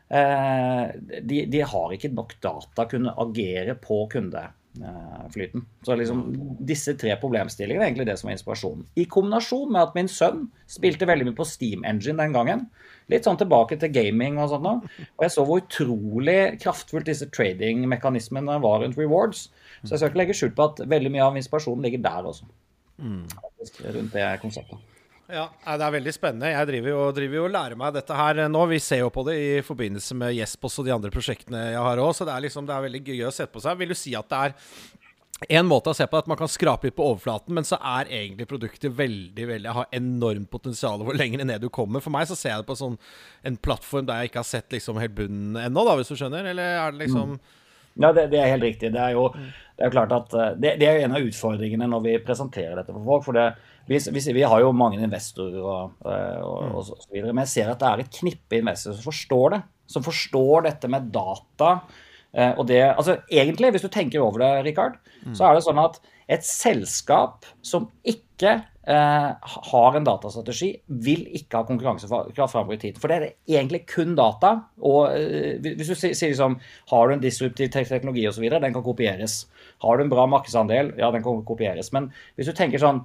eh, 0.10 0.84
de, 1.22 1.43
de 1.51 1.62
har 1.74 1.96
ikke 1.96 2.13
nok 2.13 2.36
data 2.43 2.88
kunne 2.89 3.13
agere 3.22 3.75
på 3.79 4.01
kundeflyten. 4.12 5.65
Så 5.86 5.98
liksom, 6.00 6.25
disse 6.65 6.96
tre 7.00 7.15
problemstillingene 7.22 7.86
er 7.86 7.91
egentlig 7.91 8.10
det 8.10 8.17
som 8.22 8.31
er 8.31 8.38
inspirasjonen. 8.38 8.88
I 9.00 9.08
kombinasjon 9.12 9.74
med 9.74 9.84
at 9.86 9.98
min 9.98 10.12
sønn 10.12 10.48
spilte 10.69 11.10
veldig 11.10 11.29
mye 11.29 11.39
på 11.39 11.48
Steam 11.48 11.86
Engine 11.88 12.22
den 12.22 12.38
gangen. 12.38 12.67
Litt 13.10 13.25
sånn 13.25 13.39
tilbake 13.41 13.77
til 13.81 13.93
gaming 13.93 14.38
og 14.41 14.51
sånt. 14.51 14.89
Og 15.17 15.25
jeg 15.25 15.34
så 15.34 15.46
hvor 15.46 15.63
utrolig 15.63 16.39
kraftfullt 16.62 17.10
disse 17.10 17.29
tradingmekanismene 17.34 18.60
var 18.62 18.84
rundt 18.84 19.00
rewards. 19.01 19.48
Så 19.81 19.96
jeg 19.96 20.01
skal 20.01 20.12
ikke 20.12 20.24
legge 20.24 20.38
skjul 20.38 20.53
på 20.58 20.69
at 20.69 20.81
veldig 20.91 21.13
mye 21.13 21.25
av 21.25 21.38
inspirasjonen 21.39 21.86
ligger 21.86 22.03
der 22.05 22.29
også. 22.34 22.50
Mm. 23.00 23.25
Rundt 23.96 24.13
det 24.13 24.29
konseptet. 24.43 24.88
Ja, 25.29 25.50
Det 25.77 25.86
er 25.86 25.93
veldig 25.93 26.13
spennende. 26.15 26.50
Jeg 26.50 26.67
driver 26.71 26.89
jo, 26.89 27.01
driver 27.13 27.38
jo 27.38 27.43
og 27.45 27.51
lærer 27.53 27.77
meg 27.77 27.93
dette 27.93 28.15
her 28.17 28.48
nå. 28.50 28.63
Vi 28.71 28.79
ser 28.81 29.03
jo 29.03 29.12
på 29.13 29.24
det 29.27 29.36
i 29.38 29.50
forbindelse 29.65 30.17
med 30.17 30.33
Jespos 30.33 30.79
og 30.81 30.88
de 30.88 30.95
andre 30.95 31.12
prosjektene 31.13 31.67
jeg 31.75 31.83
har 31.86 32.01
òg, 32.01 32.15
så 32.17 32.25
det 32.25 32.33
er, 32.33 32.48
liksom, 32.48 32.65
det 32.65 32.74
er 32.74 32.88
veldig 32.88 33.03
gøy 33.05 33.27
å 33.27 33.36
sette 33.36 33.53
på 33.53 33.62
seg. 33.62 33.77
Vil 33.77 33.93
du 33.93 33.98
si 34.00 34.15
at 34.17 34.31
det 34.31 34.39
er 34.39 34.55
en 35.59 35.69
måte 35.69 35.93
å 35.93 35.95
se 35.95 36.07
på 36.09 36.17
det, 36.17 36.25
at 36.25 36.31
man 36.33 36.39
kan 36.39 36.50
skrape 36.51 36.89
litt 36.89 36.98
på 36.98 37.05
overflaten, 37.13 37.53
men 37.55 37.67
så 37.67 37.77
er 37.77 38.09
egentlig 38.09 38.50
produktet 38.50 38.91
veldig 38.98 39.45
veldig 39.53 39.75
har 39.77 39.93
enormt 39.95 40.50
potensial 40.51 41.05
hvor 41.05 41.15
lenger 41.15 41.45
ned 41.45 41.62
du 41.63 41.69
kommer. 41.69 42.03
For 42.03 42.12
meg 42.15 42.27
så 42.27 42.36
ser 42.36 42.55
jeg 42.55 42.65
det 42.65 42.71
på 42.71 42.79
sånn, 42.81 42.98
en 43.45 43.62
plattform 43.62 44.09
der 44.09 44.24
jeg 44.24 44.33
ikke 44.33 44.41
har 44.41 44.50
sett 44.50 44.75
liksom 44.75 45.00
helt 45.00 45.15
bunnen 45.15 45.62
ennå, 45.62 45.86
da, 45.88 45.95
hvis 46.00 46.12
du 46.12 46.17
skjønner? 46.19 46.50
Eller 46.51 46.81
er 46.81 46.93
det 46.95 47.05
liksom 47.05 47.38
mm. 47.38 47.57
Ja, 48.00 48.13
det, 48.15 48.29
det, 48.31 48.39
er 48.39 48.53
helt 48.53 48.63
riktig. 48.63 48.93
Det 48.93 49.01
er 49.01 49.15
jo 49.17 49.25
det 49.79 49.88
er 49.88 49.91
klart 49.91 50.13
at 50.15 50.33
eh, 50.36 50.53
det, 50.59 50.75
det, 50.79 50.88
er 50.88 51.01
en 51.03 51.15
av 51.17 51.25
utfordringene 51.25 51.88
når 51.89 52.03
vi 52.05 52.13
presenterer 52.24 52.77
dette 52.79 52.93
for 52.93 53.03
folk. 53.07 53.25
for 53.25 53.36
det 53.36 53.48
vi, 53.89 53.98
vi, 54.13 54.22
vi, 54.38 54.46
har 54.46 54.62
jo 54.62 54.74
mange 54.75 55.00
investorer 55.01 55.60
og, 55.63 55.96
eh, 56.05 56.43
og, 56.46 56.75
og, 56.77 56.86
så 56.91 57.10
videre, 57.12 57.34
men 57.34 57.48
jeg 57.48 57.53
ser 57.55 57.72
at 57.74 57.81
det 57.81 57.89
er 57.89 58.03
et 58.03 58.19
knippe 58.19 58.62
investorer 58.62 59.00
som 59.00 59.08
forstår 59.10 59.55
det. 59.55 59.62
Som 59.89 60.05
forstår 60.05 60.67
dette 60.67 60.91
med 60.93 61.10
data. 61.13 61.72
Eh, 62.29 62.51
og 62.53 62.67
det, 62.69 62.84
altså 62.91 63.17
Egentlig, 63.34 63.72
hvis 63.74 63.86
du 63.86 63.89
tenker 63.89 64.22
over 64.22 64.43
det, 64.43 64.51
Rikard, 64.67 65.00
mm. 65.24 65.34
så 65.34 65.50
er 65.50 65.58
det 65.58 65.65
sånn 65.65 65.81
at 65.81 65.98
et 66.29 66.46
selskap 66.46 67.48
som 67.65 67.88
ikke 68.05 68.60
eh, 68.89 69.29
har 69.72 69.98
en 69.98 70.05
datastrategi, 70.05 70.69
vil 71.05 71.25
ikke 71.38 71.62
ha 71.62 71.67
konkurransekraft 71.67 72.53
framover 72.53 72.77
i 72.77 72.81
tid. 72.84 73.00
For 73.01 73.10
det 73.10 73.17
er 73.17 73.58
egentlig 73.60 73.84
kun 73.89 74.15
data. 74.17 74.55
Og 74.86 75.15
eh, 75.15 75.58
hvis 75.63 75.89
du 75.89 75.96
sier 75.98 76.13
liksom 76.13 76.60
Har 76.91 77.08
du 77.08 77.15
en 77.15 77.24
disruptiv 77.24 77.72
teknologi 77.74 78.27
osv., 78.29 78.46
den 78.50 78.75
kan 78.75 78.86
kopieres. 78.86 79.41
Har 79.84 79.98
du 79.98 80.05
en 80.05 80.13
bra 80.13 80.25
markedsandel, 80.29 80.93
ja, 81.00 81.12
den 81.12 81.25
kan 81.25 81.43
kopieres. 81.48 81.93
Men 81.96 82.12
hvis 82.36 82.50
du 82.50 82.53
tenker 82.53 82.81
sånn 82.81 83.03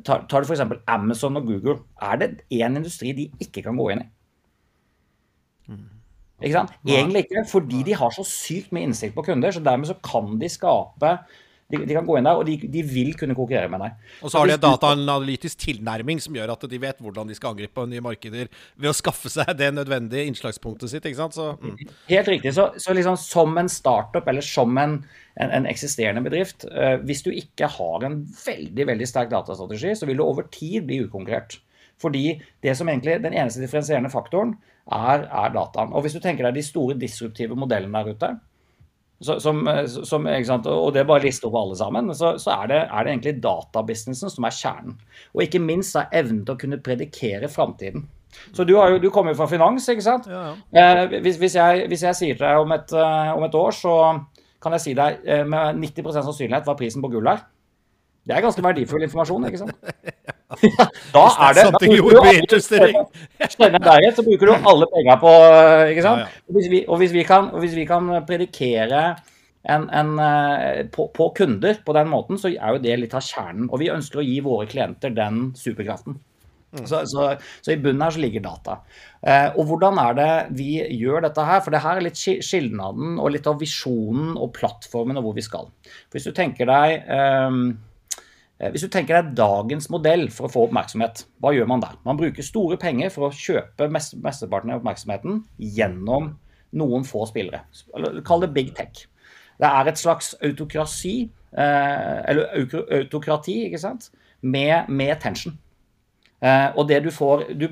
Tar, 0.00 0.24
tar 0.30 0.42
du 0.42 0.48
f.eks. 0.48 0.64
Amazon 0.88 1.36
og 1.36 1.46
Google. 1.46 1.78
Er 2.00 2.18
det 2.20 2.30
én 2.50 2.78
industri 2.78 3.12
de 3.16 3.28
ikke 3.44 3.64
kan 3.66 3.76
gå 3.76 3.90
inn 3.92 4.04
i? 4.06 4.10
Ikke 6.42 6.58
sant? 6.58 6.74
Egentlig 6.88 7.26
ikke, 7.26 7.44
fordi 7.50 7.84
de 7.86 7.94
har 7.94 8.10
så 8.14 8.24
sykt 8.26 8.72
mye 8.74 8.88
innsikt 8.88 9.14
på 9.14 9.24
kunder. 9.26 9.54
så 9.54 9.62
Dermed 9.62 9.90
så 9.90 9.98
kan 10.02 10.34
de 10.40 10.50
skape 10.50 11.16
de, 11.72 11.78
de, 11.86 11.94
kan 11.96 12.04
gå 12.04 12.18
inn 12.18 12.26
der, 12.26 12.36
og 12.36 12.44
de, 12.44 12.58
de, 12.68 12.82
vil 12.84 13.14
kunne 13.16 13.32
konkurrere 13.32 13.70
med 13.72 13.80
deg. 13.80 14.08
Og 14.20 14.28
så 14.28 14.42
har 14.42 14.50
de 14.50 14.56
en 14.58 14.60
dataanalytisk 14.60 15.62
tilnærming 15.62 16.20
som 16.20 16.34
gjør 16.36 16.52
at 16.52 16.66
de 16.68 16.80
vet 16.82 16.98
hvordan 17.00 17.30
de 17.30 17.36
skal 17.38 17.54
angripe 17.54 17.86
nye 17.88 18.02
markeder 18.04 18.50
ved 18.76 18.90
å 18.90 18.92
skaffe 18.96 19.32
seg 19.32 19.54
det 19.56 19.70
nødvendige 19.72 20.26
innslagspunktet 20.28 20.92
sitt. 20.92 21.08
ikke 21.08 21.20
sant? 21.22 21.38
Så, 21.38 21.54
mm. 21.56 21.94
Helt 22.10 22.28
riktig. 22.28 22.52
Så, 22.58 22.68
så 22.76 22.92
liksom 22.96 23.16
som 23.16 23.56
en 23.62 23.72
startup 23.72 24.28
eller 24.28 24.44
som 24.44 24.76
en, 24.82 24.98
en, 25.40 25.50
en 25.50 25.68
eksisterende 25.70 26.22
bedrift, 26.24 26.66
uh, 26.68 26.98
hvis 27.06 27.24
du 27.24 27.30
ikke 27.32 27.70
har 27.76 28.06
en 28.06 28.22
veldig 28.44 28.88
veldig 28.92 29.08
sterk 29.08 29.32
datastrategi, 29.32 29.94
så 29.98 30.08
vil 30.08 30.20
du 30.20 30.26
over 30.26 30.48
tid 30.52 30.86
bli 30.88 31.02
ukonkurrert. 31.06 31.58
Fordi 32.02 32.40
det 32.64 32.76
som 32.76 32.88
egentlig, 32.90 33.20
den 33.22 33.36
eneste 33.36 33.62
differensierende 33.62 34.10
faktoren 34.10 34.56
er, 34.90 35.28
er 35.28 35.52
dataen. 35.54 35.92
Og 35.94 36.02
hvis 36.02 36.16
du 36.16 36.22
tenker 36.22 36.48
deg 36.48 36.58
de 36.58 36.64
store 36.66 36.96
disruptive 36.98 37.56
modellene 37.58 38.02
der 38.02 38.16
ute, 38.16 38.32
som, 39.22 39.60
som, 40.02 40.26
og 40.26 40.88
det 40.94 41.02
er 41.02 41.06
bare 41.06 41.22
liste 41.22 41.46
opp 41.46 41.58
alle 41.60 41.76
sammen, 41.78 42.10
så, 42.18 42.32
så 42.42 42.56
er, 42.56 42.72
det, 42.72 42.80
er, 42.88 43.04
det, 43.04 43.12
egentlig 43.12 43.34
databusinessen 43.44 44.32
som 44.32 44.48
er 44.48 44.56
kjernen. 44.56 44.96
Og 45.36 45.44
ikke 45.44 45.62
minst 45.62 45.94
er 45.98 46.10
evnen 46.22 46.42
til 46.42 46.56
å 46.56 46.58
kunne 46.58 46.80
predikere 46.82 47.50
framtiden. 47.52 48.08
Så 48.56 48.64
du, 48.64 48.72
jo, 48.74 48.98
du, 48.98 49.10
kommer 49.12 49.34
jo 49.34 49.38
fra 49.42 49.48
finans, 49.50 49.86
ikke 49.92 50.04
sant? 50.04 50.26
Ja, 50.30 50.42
ja. 50.72 50.84
Eh, 51.04 51.18
hvis, 51.22 51.36
hvis, 51.40 51.56
jeg, 51.58 51.86
hvis, 51.92 52.04
jeg, 52.06 52.18
sier 52.18 52.38
til 52.38 52.46
deg 52.46 52.64
om 52.64 52.72
et, 52.74 52.94
uh, 52.96 53.34
om 53.36 53.44
et, 53.44 53.58
år, 53.60 53.76
så 53.76 53.96
kan 54.62 54.76
jeg 54.76 54.84
si 54.84 54.94
deg 54.98 55.24
uh, 55.26 55.42
med 55.48 55.82
90% 55.82 56.22
sannsynlighet 56.28 56.68
hva 56.68 56.76
prisen 56.78 57.04
på 57.04 57.10
gull 57.12 57.30
er. 57.32 57.42
Det 58.22 58.36
er 58.36 58.44
ganske 58.44 58.62
verdifull 58.62 59.02
informasjon, 59.02 59.48
ikke 59.48 59.64
sant? 59.64 59.74
da 61.14 61.22
er 61.48 61.56
det 61.56 61.64
da 61.74 61.78
bruker, 61.80 62.20
du, 62.46 62.58
så 64.14 64.24
bruker 64.26 64.50
du 64.50 64.68
alle 64.70 64.88
penger 64.92 65.20
på 65.22 65.32
ikke 65.90 66.04
sant? 66.04 66.36
Og 66.46 66.58
hvis 66.58 66.68
vi, 66.70 66.82
og 66.86 67.00
hvis 67.02 67.14
vi, 67.16 67.24
kan, 67.26 67.50
hvis 67.58 67.74
vi 67.74 67.86
kan, 67.88 68.10
predikere 68.28 69.02
en, 69.62 69.88
en, 69.90 70.12
eh, 70.22 70.84
på, 70.92 71.08
på, 71.14 71.28
kunder 71.36 71.80
på 71.86 71.94
den 71.96 72.10
måten, 72.10 72.38
så 72.38 72.50
er 72.52 72.76
jo 72.76 72.82
det 72.82 72.98
litt 73.00 73.16
av 73.18 73.24
kjernen. 73.26 73.68
Og 73.70 73.82
vi 73.82 73.90
ønsker 73.94 74.22
å 74.22 74.26
gi 74.26 74.38
våre 74.44 74.68
klienter 74.70 75.14
den 75.14 75.48
superkraften. 75.58 76.18
Mm. 76.72 76.86
Så, 76.88 77.02
så, 77.10 77.28
så, 77.60 77.74
i 77.74 77.78
bunnen 77.80 78.00
her 78.04 78.14
så 78.14 78.22
ligger 78.22 78.44
data. 78.46 78.78
Eh, 79.20 79.50
og 79.52 79.68
hvordan 79.68 80.00
er 80.00 80.18
det 80.18 80.32
vi 80.56 80.70
gjør 80.96 81.26
dette 81.26 81.44
her? 81.44 81.60
For 81.64 81.74
det 81.74 81.82
her 81.84 82.00
er 82.00 82.06
litt 82.08 82.20
skilnaden 82.20 83.18
og 83.20 83.34
litt 83.34 83.48
av 83.50 83.60
visjonen 83.60 84.34
og 84.34 84.54
plattformen 84.56 85.20
og 85.20 85.28
hvor 85.28 85.36
vi 85.36 85.44
skal. 85.44 85.68
Hvis 86.14 86.28
du 86.28 86.32
tenker 86.36 86.70
deg 86.70 87.02
eh, 87.12 87.58
Eh, 88.62 88.70
hvis 88.70 88.84
du 88.86 88.90
tenker 88.92 89.18
deg 89.18 89.34
dagens 89.38 89.88
modell 89.92 90.28
for 90.32 90.46
å 90.46 90.52
få 90.52 90.66
oppmerksomhet, 90.68 91.24
hva 91.42 91.52
gjør 91.54 91.68
man 91.70 91.82
der? 91.82 91.98
Man 92.06 92.18
bruker 92.20 92.46
store 92.46 92.78
penger 92.80 93.10
for 93.14 93.28
å 93.28 93.34
kjøpe 93.34 93.90
mest, 93.92 94.14
mesteparten 94.22 94.72
av 94.72 94.82
oppmerksomheten 94.82 95.42
gjennom 95.78 96.32
noen 96.78 97.06
få 97.06 97.26
spillere. 97.28 97.64
Kall 98.26 98.44
det 98.44 98.52
big 98.54 98.72
tech. 98.78 99.06
Det 99.60 99.68
er 99.68 99.90
et 99.90 100.00
slags 100.00 100.32
autokrasi, 100.42 101.16
eh, 101.52 102.18
eller 102.30 102.54
autokrati, 103.02 103.58
ikke 103.66 103.82
sant, 103.82 104.10
med, 104.40 104.88
med 104.88 105.18
tension. 105.22 105.58
Eh, 106.42 106.68
og 106.74 106.88
det 106.88 107.04
du 107.04 107.10
får 107.14 107.46
Du 107.54 107.68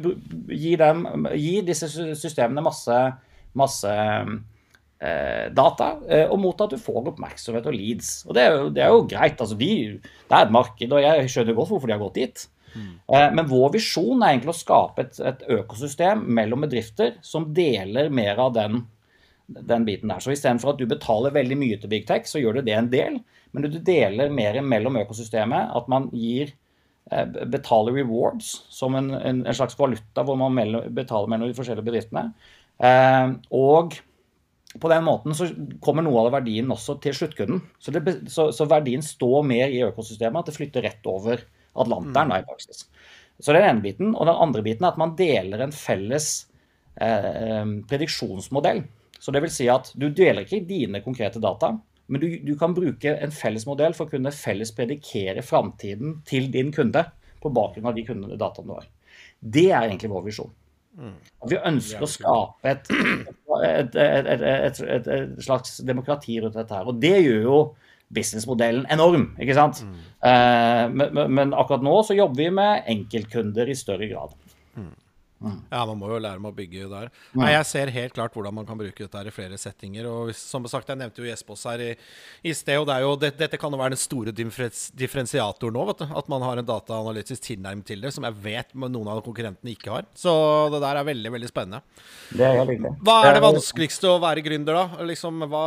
gir, 0.48 0.76
dem, 0.78 1.26
gir 1.34 1.64
disse 1.66 1.88
systemene 1.90 2.62
masse, 2.62 2.98
masse 3.58 3.94
Eh, 5.00 5.46
data, 5.56 5.94
eh, 6.12 6.26
og 6.28 6.36
mot 6.42 6.58
at 6.60 6.74
du 6.74 6.76
får 6.76 7.06
oppmerksomhet 7.14 7.64
og 7.70 7.72
leads. 7.72 8.08
Og 8.26 8.34
det 8.36 8.42
er 8.44 8.50
jo, 8.52 8.64
det 8.76 8.82
er 8.84 8.90
jo 8.92 9.06
greit. 9.08 9.40
altså 9.40 9.56
de, 9.56 9.96
Det 9.96 10.36
er 10.36 10.44
et 10.44 10.52
marked, 10.52 10.92
og 10.92 11.00
jeg 11.00 11.30
skjønner 11.32 11.56
godt 11.56 11.70
hvorfor 11.70 11.88
de 11.88 11.94
har 11.94 12.02
gått 12.02 12.18
dit. 12.20 12.42
Mm. 12.74 12.90
Men 13.34 13.48
vår 13.48 13.72
visjon 13.78 14.20
er 14.20 14.34
egentlig 14.34 14.52
å 14.52 14.58
skape 14.60 15.06
et, 15.06 15.16
et, 15.24 15.40
økosystem 15.56 16.20
mellom 16.28 16.66
bedrifter 16.66 17.16
som 17.24 17.48
deler 17.54 18.12
mer 18.12 18.38
av 18.44 18.52
den, 18.54 18.84
den 19.48 19.88
biten 19.88 20.12
der. 20.12 20.20
Så 20.20 20.34
istedenfor 20.36 20.74
at 20.74 20.78
du 20.78 20.84
betaler 20.86 21.32
veldig 21.32 21.58
mye 21.58 21.80
til 21.80 21.90
Big 21.90 22.04
Tech, 22.06 22.28
så 22.28 22.38
gjør 22.38 22.60
du 22.60 22.68
det 22.68 22.76
en 22.76 22.92
del. 22.92 23.16
Men 23.56 23.64
du 23.64 23.80
deler 23.80 24.28
mer 24.28 24.60
mellom 24.60 25.00
økosystemet. 25.00 25.72
At 25.80 25.88
man 25.88 26.12
gir 26.12 26.52
betaler 27.50 27.96
rewards 27.96 28.52
som 28.70 28.94
en, 28.94 29.10
en, 29.14 29.40
en 29.42 29.56
slags 29.56 29.74
valuta 29.78 30.22
hvor 30.22 30.36
man 30.38 30.54
betaler 30.94 31.32
mellom 31.32 31.50
de 31.50 31.56
forskjellige 31.56 31.88
bedriftene. 31.88 32.28
og 33.50 33.96
på 34.78 34.90
den 34.92 35.02
måten 35.02 35.34
så 35.34 35.48
kommer 35.82 36.04
noe 36.06 36.22
av 36.22 36.34
verdien 36.36 36.70
også 36.70 37.00
til 37.02 37.16
sluttkunden. 37.16 37.62
Så, 37.82 37.90
det, 37.94 38.14
så, 38.30 38.50
så 38.54 38.66
verdien 38.70 39.02
står 39.02 39.42
mer 39.46 39.72
i 39.72 39.82
økosystemet, 39.82 40.44
at 40.44 40.52
det 40.52 40.54
flytter 40.54 40.86
rett 40.86 41.10
over 41.10 41.42
Atlanteren. 41.74 42.30
Mm. 42.30 43.00
Så 43.40 43.50
det 43.50 43.58
er 43.58 43.64
den 43.64 43.72
ene 43.72 43.84
biten. 43.84 44.14
Og 44.14 44.28
den 44.28 44.42
andre 44.46 44.62
biten 44.66 44.86
er 44.86 44.92
at 44.92 45.00
man 45.00 45.16
deler 45.18 45.64
en 45.64 45.74
felles 45.74 46.30
eh, 47.02 47.66
prediksjonsmodell. 47.90 48.84
Så 49.20 49.34
det 49.34 49.42
vil 49.44 49.52
si 49.52 49.66
at 49.72 49.90
du 49.98 50.06
deler 50.08 50.46
ikke 50.46 50.62
dine 50.68 51.02
konkrete 51.04 51.42
data, 51.42 51.74
Men 52.10 52.22
du, 52.22 52.28
du 52.42 52.54
kan 52.58 52.74
bruke 52.74 53.14
en 53.22 53.34
felles 53.34 53.66
modell 53.68 53.94
for 53.96 54.08
å 54.08 54.12
kunne 54.12 54.32
felles 54.34 54.72
predikere 54.74 55.44
framtiden 55.46 56.20
til 56.28 56.50
din 56.52 56.72
kunde 56.74 57.04
på 57.40 57.52
bakgrunn 57.54 57.88
av 57.88 57.96
de 57.96 58.04
kundene 58.06 58.38
dataene 58.40 58.68
du 58.68 58.76
har. 58.76 58.88
Det 59.40 59.68
er 59.70 59.86
egentlig 59.86 60.10
vår 60.12 60.26
visjon. 60.26 60.50
Vi 61.48 61.56
ønsker 61.56 62.04
å 62.04 62.08
skape 62.10 62.72
et, 62.72 62.90
et, 62.90 63.94
et, 63.96 64.80
et, 64.82 65.38
slags 65.40 65.78
demokrati 65.86 66.40
rundt 66.42 66.58
dette 66.58 66.76
her. 66.76 66.90
Og 66.90 66.98
det 67.00 67.14
gjør 67.22 67.46
jo 67.46 67.60
businessmodellen 68.10 68.88
enorm, 68.90 69.28
ikke 69.40 69.54
sant. 69.56 69.84
Mm. 69.86 69.98
Uh, 70.18 70.84
men, 70.90 71.20
men, 71.30 71.54
akkurat 71.54 71.84
nå 71.86 71.94
så 72.06 72.18
jobber 72.18 72.42
vi 72.42 72.50
med 72.58 72.90
enkeltkunder 72.90 73.70
i 73.70 73.78
større 73.78 74.10
grad. 74.10 74.34
Mm. 75.40 75.50
Mm. 75.50 75.60
Ja, 75.70 75.86
man 75.88 75.96
må 75.96 76.08
jo 76.10 76.18
lære 76.20 76.40
med 76.42 76.52
å 76.52 76.56
bygge 76.56 76.88
der. 76.90 77.08
Mm. 77.32 77.40
Nei, 77.40 77.50
Jeg 77.54 77.66
ser 77.70 77.92
helt 77.94 78.12
klart 78.12 78.34
hvordan 78.36 78.54
man 78.54 78.66
kan 78.68 78.76
bruke 78.76 79.00
dette 79.00 79.16
her 79.16 79.30
i 79.30 79.32
flere 79.32 79.56
settinger. 79.60 80.06
og 80.06 80.34
som 80.36 80.66
sagt, 80.68 80.88
Jeg 80.88 80.98
nevnte 81.00 81.22
jo 81.22 81.28
Jespås 81.30 81.64
her 81.64 81.80
i, 81.80 81.96
i, 82.44 82.52
sted. 82.52 82.76
og 82.78 82.86
det 82.86 83.00
jo, 83.00 83.14
det, 83.16 83.30
Dette 83.38 83.56
kan 83.60 83.72
jo 83.72 83.80
være 83.80 83.96
den 83.96 84.02
store 84.02 84.32
differensiatoren 84.32 85.72
nå. 85.72 85.86
vet 85.86 86.04
du, 86.04 86.06
At 86.14 86.28
man 86.28 86.42
har 86.42 86.60
en 86.60 86.68
dataanalytisk 86.68 87.42
tilnærming 87.42 87.84
til 87.84 88.00
det, 88.04 88.12
som 88.12 88.24
jeg 88.28 88.36
vet 88.42 88.74
noen 88.74 89.08
av 89.08 89.22
konkurrentene 89.24 89.72
ikke 89.72 89.90
har. 89.94 90.04
Så 90.14 90.32
det 90.74 90.82
der 90.84 91.00
er 91.00 91.08
veldig 91.08 91.32
veldig 91.32 91.48
spennende. 91.48 91.82
Det 92.30 92.44
er 92.44 92.60
helt 92.60 92.74
riktig. 92.74 92.94
Hva 93.00 93.18
er 93.24 93.34
det 93.38 93.44
vanskeligste 93.44 94.12
å 94.12 94.20
være 94.20 94.44
gründer, 94.44 94.76
da? 94.76 95.04
Liksom, 95.08 95.40
hva, 95.48 95.64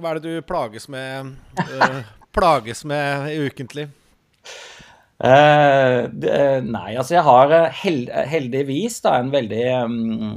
hva 0.00 0.10
er 0.14 0.20
det 0.20 0.32
du 0.40 0.48
plages 0.48 0.88
med, 0.88 1.34
uh, 1.60 2.00
plages 2.32 2.84
med 2.88 3.36
ukentlig? 3.50 3.90
Uh, 5.20 6.06
nei, 6.64 6.94
altså 6.96 7.18
jeg 7.18 7.24
har 7.26 7.50
eh, 7.52 7.80
held, 7.82 8.06
heldigvis 8.08 9.02
da 9.04 9.18
en 9.20 9.28
veldig, 9.28 9.66
um, 9.84 10.30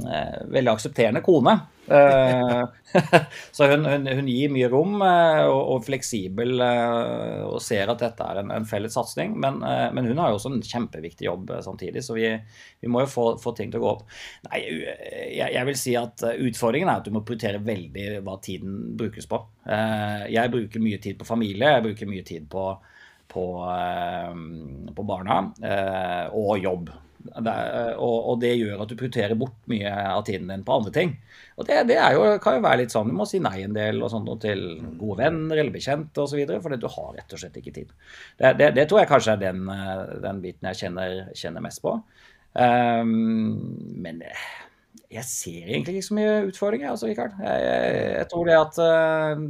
veldig 0.52 0.72
aksepterende 0.74 1.22
kone. 1.24 1.54
Uh, 1.88 2.68
så 3.56 3.70
hun, 3.70 3.86
hun, 3.88 4.04
hun, 4.08 4.28
gir 4.28 4.52
mye 4.52 4.68
rom 4.72 5.00
og, 5.00 5.56
og, 5.56 5.80
fleksibel 5.84 6.60
og 6.60 7.58
ser 7.64 7.92
at 7.92 8.04
dette 8.04 8.28
er 8.28 8.42
en, 8.42 8.52
en 8.52 8.68
felles 8.68 8.92
satsing. 8.96 9.32
Men, 9.40 9.60
men, 9.64 10.12
hun 10.12 10.20
har 10.20 10.32
jo 10.32 10.38
også 10.38 10.52
en 10.52 10.64
kjempeviktig 10.64 11.30
jobb 11.30 11.56
samtidig, 11.64 12.04
så 12.04 12.20
vi, 12.20 12.28
vi 12.84 12.92
må 12.92 13.06
jo 13.06 13.12
få, 13.16 13.28
få, 13.40 13.56
ting 13.56 13.72
til 13.72 13.80
å 13.80 13.86
gå 13.86 13.92
opp. 13.96 14.06
Nei, 14.50 14.64
jeg, 14.68 15.48
jeg, 15.48 15.66
vil 15.70 15.80
si 15.80 15.96
at 16.00 16.28
utfordringen 16.34 16.92
er 16.92 17.00
at 17.00 17.08
du 17.08 17.14
må 17.16 17.24
prioritere 17.24 17.64
veldig 17.64 18.20
hva 18.24 18.36
tiden 18.44 18.96
brukes 19.00 19.28
på. 19.32 19.40
jeg 20.28 20.52
bruker 20.52 20.84
mye 20.84 21.00
tid 21.00 21.16
på 21.20 21.28
familie, 21.28 21.78
jeg 21.78 21.88
bruker 21.88 22.12
mye 22.12 22.32
tid 22.34 22.52
på 22.52 22.74
på, 23.28 23.46
eh, 23.70 24.92
på 24.94 25.06
barna 25.06 25.40
eh, 25.62 26.26
og 26.34 26.58
jobb. 26.62 26.92
Det, 27.24 27.52
og, 27.96 28.16
og, 28.28 28.34
det 28.42 28.50
gjør 28.52 28.82
at 28.84 28.90
du 28.90 28.98
prioriterer 29.00 29.38
bort 29.38 29.54
mye 29.72 29.88
av 29.88 30.26
tiden 30.26 30.50
din 30.50 30.64
på 30.66 30.74
andre 30.76 30.92
ting. 30.92 31.14
Og 31.56 31.64
det, 31.66 31.78
det 31.88 31.96
jo, 32.12 32.26
kan 32.42 32.58
jo 32.58 32.64
være 32.66 32.82
litt 32.82 32.92
sånn, 32.92 33.08
Du 33.08 33.16
må 33.16 33.24
si 33.28 33.40
nei 33.42 33.62
en 33.64 33.76
del 33.76 34.02
og 34.04 34.10
sånt, 34.12 34.28
til 34.42 34.64
gode 35.00 35.22
venner 35.22 35.56
eller 35.56 35.72
bekjente 35.72 36.20
osv. 36.20 36.42
Fordi 36.44 36.80
du 36.82 36.88
har 36.92 37.14
rett 37.16 37.32
og 37.32 37.40
slett 37.40 37.56
ikke 37.60 37.72
tid. 37.78 37.94
Det, 38.36 38.52
det, 38.60 38.74
det 38.76 38.84
tror 38.90 39.02
jeg 39.02 39.10
kanskje 39.14 39.38
er 39.38 39.46
den, 39.46 39.64
eh, 39.72 40.02
den 40.26 40.42
biten 40.44 40.68
jeg 40.72 40.82
kjenner, 40.84 41.16
kjenner 41.38 41.64
mest 41.64 41.82
på. 41.84 41.96
Um, 42.54 43.08
men 44.04 44.20
jeg 45.10 45.24
ser 45.26 45.64
egentlig 45.64 45.96
ikke 45.96 46.06
så 46.06 46.18
mye 46.18 46.34
utfordringer, 46.50 46.90
altså, 46.92 47.08
Rikard. 47.08 47.38
Jeg, 47.40 47.64
jeg, 47.64 48.02
jeg, 48.18 48.28
tror 48.30 48.50
det 48.50 48.58
at 48.58 48.82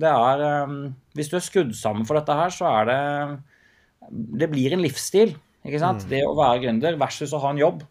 det 0.00 0.12
er 0.12 0.44
um, 0.64 0.78
Hvis 1.16 1.28
du 1.32 1.37
er 1.37 1.44
skrudd 1.44 1.74
sammen 1.76 2.06
for 2.08 2.16
dette 2.16 2.38
her, 2.38 2.54
så 2.54 2.70
er 2.70 2.88
det 2.88 3.00
det 4.11 4.51
blir 4.53 4.75
en 4.75 4.85
livsstil. 4.85 5.35
ikke 5.64 5.83
sant? 5.83 6.05
Mm. 6.05 6.12
Det 6.12 6.23
å 6.27 6.37
være 6.38 6.62
gründer 6.67 6.99
versus 7.01 7.35
å 7.35 7.43
ha 7.43 7.53
en 7.55 7.61
jobb. 7.62 7.85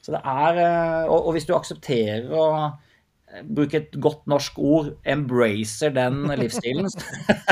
Så 0.00 0.14
det 0.14 0.22
er, 0.24 0.62
eh, 0.62 1.10
og, 1.10 1.28
og 1.28 1.36
hvis 1.36 1.46
du 1.48 1.52
aksepterer 1.56 2.30
å 2.32 2.46
eh, 2.64 3.42
bruke 3.44 3.82
et 3.82 3.98
godt 4.00 4.24
norsk 4.30 4.58
ord, 4.58 4.94
embracer 5.04 5.92
den 5.96 6.24
livsstilen, 6.40 6.88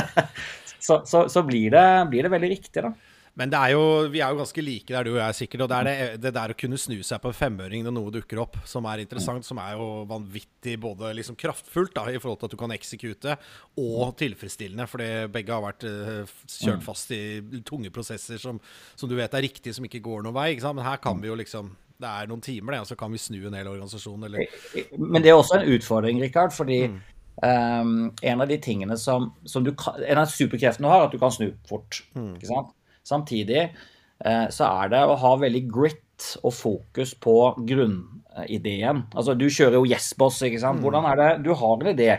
så, 0.86 1.02
så, 1.04 1.26
så 1.28 1.44
blir, 1.46 1.70
det, 1.74 1.84
blir, 2.12 2.24
det, 2.24 2.32
veldig 2.32 2.52
riktig, 2.54 2.86
da. 2.86 2.94
Men 3.38 3.52
er 3.54 3.70
jo, 3.70 3.82
vi 4.10 4.18
er 4.18 4.32
jo 4.34 4.40
ganske 4.40 4.62
like 4.66 4.90
der, 4.90 5.06
du 5.06 5.12
og 5.12 5.20
jeg, 5.20 5.36
sikkert. 5.38 5.62
Og 5.62 5.70
det 5.70 5.76
er 5.78 5.86
det, 5.86 5.96
det 6.24 6.32
der 6.34 6.52
å 6.52 6.56
kunne 6.58 6.78
snu 6.80 6.96
seg 7.06 7.20
på 7.22 7.30
en 7.30 7.36
femøring 7.38 7.84
når 7.86 7.94
noe 7.94 8.14
dukker 8.14 8.40
opp, 8.42 8.56
som 8.66 8.86
er 8.90 9.04
interessant, 9.04 9.46
som 9.46 9.60
er 9.62 9.76
jo 9.78 9.86
vanvittig 10.10 10.74
både 10.82 11.12
liksom 11.14 11.36
kraftfullt 11.38 11.94
da, 11.94 12.08
i 12.10 12.18
forhold 12.18 12.40
til 12.40 12.50
at 12.50 12.56
du 12.56 12.58
kan 12.58 12.74
eksekute, 12.74 13.36
og 13.78 14.16
tilfredsstillende. 14.18 14.88
Fordi 14.90 15.10
begge 15.34 15.54
har 15.54 15.62
vært 15.62 15.86
uh, 15.86 16.38
kjørt 16.50 16.82
fast 16.86 17.14
i 17.14 17.22
tunge 17.68 17.92
prosesser 17.94 18.42
som, 18.42 18.58
som, 18.98 19.10
du 19.10 19.14
vet 19.18 19.36
er 19.38 19.46
riktige, 19.46 19.76
som 19.76 19.86
ikke 19.86 20.02
går 20.02 20.26
noen 20.26 20.34
vei. 20.34 20.50
Men 20.58 20.88
her 20.88 20.98
kan 21.02 21.22
vi 21.22 21.30
jo 21.30 21.38
liksom 21.38 21.76
det 21.98 22.06
er 22.06 22.28
noen 22.30 22.42
timer, 22.42 22.74
det, 22.74 22.80
og 22.84 22.90
så 22.90 22.94
kan 22.98 23.10
vi 23.10 23.18
snu 23.18 23.38
en 23.48 23.54
hel 23.58 23.70
organisasjon. 23.70 24.26
Eller... 24.28 24.50
Men 24.98 25.22
det 25.22 25.32
er 25.32 25.38
også 25.38 25.58
en 25.58 25.70
utfordring, 25.74 26.20
Rikard. 26.22 26.54
fordi 26.54 26.84
mm. 26.92 26.98
um, 27.42 27.94
en 28.22 28.42
av 28.44 28.50
de 28.50 28.58
tingene 28.62 28.98
som, 28.98 29.32
som 29.42 29.66
du 29.66 29.72
kan, 29.74 29.98
En 30.06 30.22
av 30.22 30.30
superkreftene 30.30 30.86
du 30.86 30.92
har, 30.92 31.02
er 31.02 31.08
at 31.08 31.16
du 31.16 31.18
kan 31.22 31.34
snu 31.34 31.48
fort. 31.66 32.04
Mm. 32.14 32.36
ikke 32.36 32.50
sant? 32.52 32.74
Samtidig 33.08 33.62
eh, 33.64 34.46
så 34.54 34.68
er 34.68 34.94
det 34.94 35.02
å 35.04 35.18
ha 35.18 35.34
veldig 35.40 35.64
grit 35.72 36.32
og 36.42 36.54
fokus 36.54 37.14
på 37.18 37.36
grunnideen. 37.68 39.04
Altså, 39.14 39.36
du 39.38 39.46
kjører 39.48 39.78
jo 39.78 39.86
Yes-boss, 39.88 40.42
ikke 40.46 40.60
sant. 40.62 40.80
Mm. 40.80 40.86
Hvordan 40.86 41.08
er 41.12 41.22
det 41.22 41.30
Du 41.46 41.54
har 41.56 41.78
en 41.78 41.94
idé. 41.94 42.12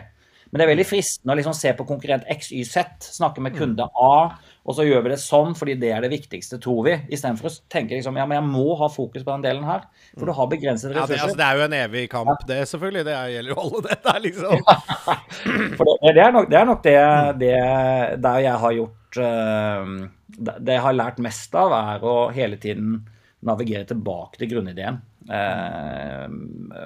Men 0.49 0.62
det 0.62 0.65
er 0.65 0.71
veldig 0.71 0.86
fristende 0.89 1.34
å 1.36 1.38
liksom 1.38 1.54
se 1.54 1.71
på 1.78 1.86
konkurrent 1.86 2.25
XYZ, 2.25 3.12
snakke 3.19 3.41
med 3.43 3.54
mm. 3.54 3.60
kunde 3.60 3.86
A, 3.86 4.13
og 4.65 4.75
så 4.78 4.86
gjør 4.86 5.04
vi 5.06 5.12
det 5.12 5.19
sånn 5.21 5.54
fordi 5.58 5.75
det 5.82 5.91
er 5.93 6.02
det 6.06 6.10
viktigste, 6.13 6.58
tror 6.62 6.82
vi. 6.88 6.95
Istedenfor 7.13 7.52
å 7.52 7.54
tenke 7.69 7.93
liksom 7.93 8.17
ja, 8.17 8.25
men 8.30 8.39
jeg 8.39 8.47
må 8.49 8.73
ha 8.80 8.89
fokus 8.89 9.21
på 9.21 9.30
den 9.36 9.45
delen 9.45 9.67
her. 9.67 9.86
For 10.15 10.30
du 10.30 10.34
har 10.34 10.49
begrensede 10.49 10.95
ressurser. 10.95 11.13
Ja, 11.13 11.21
det, 11.21 11.23
altså, 11.28 11.39
det 11.39 11.45
er 11.45 11.60
jo 11.60 11.67
en 11.67 11.78
evig 11.80 12.06
kamp, 12.12 12.45
det 12.49 12.60
selvfølgelig. 12.71 13.06
Det 13.06 13.17
gjelder 13.36 13.54
jo 13.54 13.60
alle 13.65 13.84
dette, 13.86 14.15
liksom. 14.25 14.63
for 15.78 15.91
det, 15.91 16.15
det, 16.17 16.23
er 16.25 16.34
nok, 16.34 16.49
det, 16.49 16.60
er 16.62 16.69
nok 16.71 16.86
det, 16.86 16.97
det 17.43 17.54
der 18.25 18.41
jeg 18.47 18.63
har 18.65 18.78
gjort 18.80 19.21
uh, 19.21 19.93
det 20.39 20.75
jeg 20.78 20.86
har 20.86 20.95
lært 20.95 21.21
mest 21.23 21.56
av, 21.58 21.73
er 21.75 22.06
å 22.06 22.17
hele 22.36 22.60
tiden 22.62 22.99
navigere 23.45 23.88
tilbake 23.88 24.39
til 24.39 24.52
grunnideen. 24.54 24.99
Eh, 25.30 26.25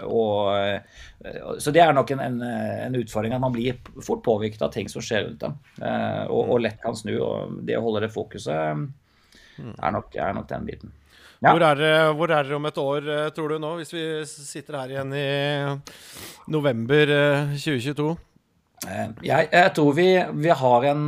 og, 0.03 0.57
eh, 0.57 1.59
så 1.61 1.71
det 1.73 1.83
er 1.83 1.93
nok 1.95 2.11
en, 2.13 2.23
en, 2.25 2.41
en, 2.43 2.97
utfordring 2.99 3.35
at 3.35 3.41
man 3.41 3.53
blir 3.55 3.77
fort 4.03 4.23
påvirket 4.25 4.65
av 4.65 4.73
ting 4.73 4.89
som 4.91 5.03
skjer 5.05 5.27
rundt 5.27 5.45
dem. 5.45 5.55
Eh, 5.79 6.25
og, 6.27 6.41
og, 6.43 6.59
lett 6.65 6.81
kan 6.83 6.97
snu. 6.97 7.13
Og 7.23 7.61
det 7.67 7.79
å 7.79 7.85
holde 7.85 8.03
det 8.05 8.11
fokuset 8.13 8.53
er 8.53 9.95
nok, 9.95 10.13
er 10.17 10.35
nok 10.35 10.49
den 10.51 10.67
biten. 10.69 10.93
Ja. 11.43 11.51
Hvor, 11.51 11.63
er, 11.73 12.13
hvor 12.15 12.31
er 12.31 12.45
dere 12.45 12.55
om 12.55 12.69
et 12.69 12.77
år, 12.79 13.07
eh, 13.11 13.31
tror 13.35 13.51
du 13.51 13.63
nå, 13.63 13.73
hvis 13.79 13.95
vi 13.95 14.05
sitter 14.27 14.79
her 14.79 14.93
igjen 14.93 15.17
i 15.17 15.25
november 16.53 17.17
2022? 17.55 18.13
Eh, 18.83 19.09
jeg, 19.27 19.47
jeg 19.51 19.73
tror 19.75 19.93
vi, 19.95 20.07
vi 20.43 20.55
har 20.63 20.87
en 20.91 21.03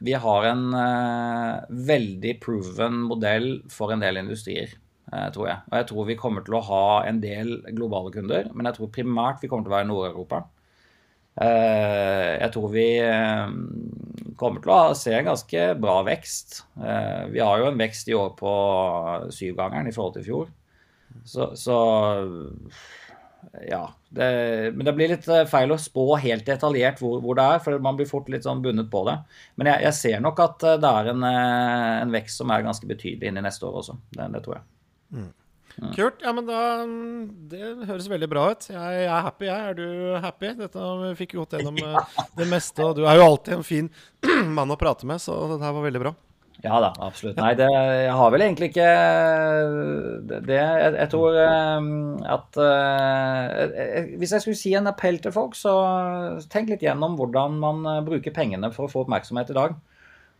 vi 0.00 0.14
har 0.18 0.46
en 0.48 0.64
uh, 0.74 1.64
veldig 1.88 2.36
proven 2.42 3.02
modell 3.08 3.50
for 3.72 3.92
en 3.94 4.02
del 4.02 4.20
industrier, 4.20 4.72
uh, 5.12 5.28
tror 5.34 5.48
jeg. 5.48 5.58
Og 5.70 5.76
jeg 5.78 5.88
tror 5.90 6.08
vi 6.08 6.18
kommer 6.20 6.46
til 6.46 6.58
å 6.58 6.64
ha 6.68 6.86
en 7.08 7.20
del 7.22 7.54
globale 7.72 8.12
kunder, 8.14 8.50
men 8.54 8.68
jeg 8.68 8.78
tror 8.78 8.92
primært 8.94 9.42
vi 9.42 9.50
kommer 9.52 9.66
til 9.66 9.72
å 9.72 9.76
være 9.76 9.88
i 9.88 9.90
Nord-Europa. 9.92 10.42
Uh, 11.32 12.32
jeg 12.42 12.50
tror 12.54 12.72
vi 12.74 12.88
kommer 14.40 14.64
til 14.64 14.74
å 14.74 14.80
se 14.98 15.14
en 15.16 15.28
ganske 15.30 15.68
bra 15.80 16.00
vekst. 16.06 16.62
vi 17.30 17.40
har 17.40 17.60
jo 17.60 17.68
en 17.68 17.78
vekst 17.78 18.08
i 18.10 18.16
år 18.16 18.32
på 18.38 18.52
syvgangeren 19.30 19.86
i 19.86 19.94
forhold 19.94 20.16
til 20.16 20.24
i 20.24 20.28
fjor. 20.30 20.50
Så, 21.28 21.52
så 21.54 21.76
ja. 23.68 23.82
Det, 24.08 24.26
men 24.76 24.86
det 24.86 24.94
blir 24.96 25.12
litt 25.12 25.26
eh, 25.28 25.44
feil 25.48 25.72
å 25.74 25.80
spå 25.80 26.06
helt 26.20 26.46
detaljert 26.46 27.00
hvor, 27.02 27.20
hvor, 27.24 27.36
det 27.38 27.44
er, 27.44 27.62
for 27.64 27.84
man 27.84 27.98
blir 27.98 28.08
fort 28.08 28.28
litt 28.32 28.46
sånn 28.46 28.62
bundet 28.64 28.90
på 28.92 29.04
det. 29.08 29.18
Men 29.60 29.72
jeg, 29.72 29.84
jeg 29.88 29.98
ser 29.98 30.24
nok 30.24 30.40
at 30.44 30.66
eh, 30.68 30.80
det 30.82 30.90
er 30.90 31.12
en, 31.12 31.28
eh, 31.28 31.92
en, 32.02 32.14
vekst 32.14 32.42
som 32.42 32.52
er 32.52 32.64
ganske 32.66 32.88
betydelig 32.88 33.30
inn 33.30 33.40
i 33.40 33.44
neste 33.44 33.68
år 33.68 33.80
også. 33.82 33.98
Det, 34.14 34.28
det 34.34 34.42
tror 34.44 34.58
jeg. 34.58 34.66
Mm. 35.12 35.30
Mm. 35.72 35.92
Kult. 35.96 36.18
Ja, 36.20 36.34
men 36.36 36.44
da 36.44 36.62
Det 37.48 37.68
høres 37.88 38.10
veldig 38.12 38.28
bra 38.28 38.50
ut. 38.52 38.66
Jeg, 38.68 38.98
jeg, 38.98 39.06
er 39.08 39.28
happy, 39.28 39.48
jeg. 39.48 39.70
Er 39.70 39.78
du 39.78 39.86
happy? 40.20 40.52
Dette 40.58 40.90
vi 41.04 41.14
fikk 41.22 41.38
gått 41.40 41.56
gjennom 41.56 41.80
ja. 41.80 42.04
det 42.36 42.48
meste. 42.50 42.84
Og 42.84 42.98
du 43.00 43.06
er 43.06 43.20
jo 43.20 43.30
alltid 43.30 43.56
en 43.56 43.66
fin 43.66 43.88
mann 44.58 44.74
å 44.74 44.80
prate 44.80 45.08
med, 45.08 45.22
så 45.22 45.38
det 45.54 45.62
her 45.64 45.76
var 45.76 45.88
veldig 45.88 46.04
bra. 46.04 46.14
Ja 46.62 46.78
da, 46.78 46.92
absolutt. 47.02 47.38
Nei, 47.42 47.56
det, 47.58 47.66
jeg 47.66 48.14
har 48.14 48.28
vel 48.30 48.44
egentlig 48.44 48.68
ikke 48.70 48.90
det. 50.30 50.42
Jeg, 50.54 50.92
jeg 50.94 51.08
tror 51.10 51.38
um, 51.42 51.88
at 52.22 52.58
uh, 52.62 54.12
Hvis 54.20 54.34
jeg 54.36 54.44
skulle 54.44 54.60
si 54.60 54.74
en 54.78 54.86
appell 54.90 55.18
til 55.22 55.34
folk, 55.34 55.56
så 55.58 55.72
tenk 56.52 56.70
litt 56.70 56.84
gjennom 56.86 57.16
hvordan 57.18 57.58
man 57.62 57.82
bruker 58.06 58.34
pengene 58.34 58.70
for 58.74 58.86
å 58.86 58.92
få 58.92 59.02
oppmerksomhet 59.02 59.50
i 59.50 59.58
dag. 59.58 59.74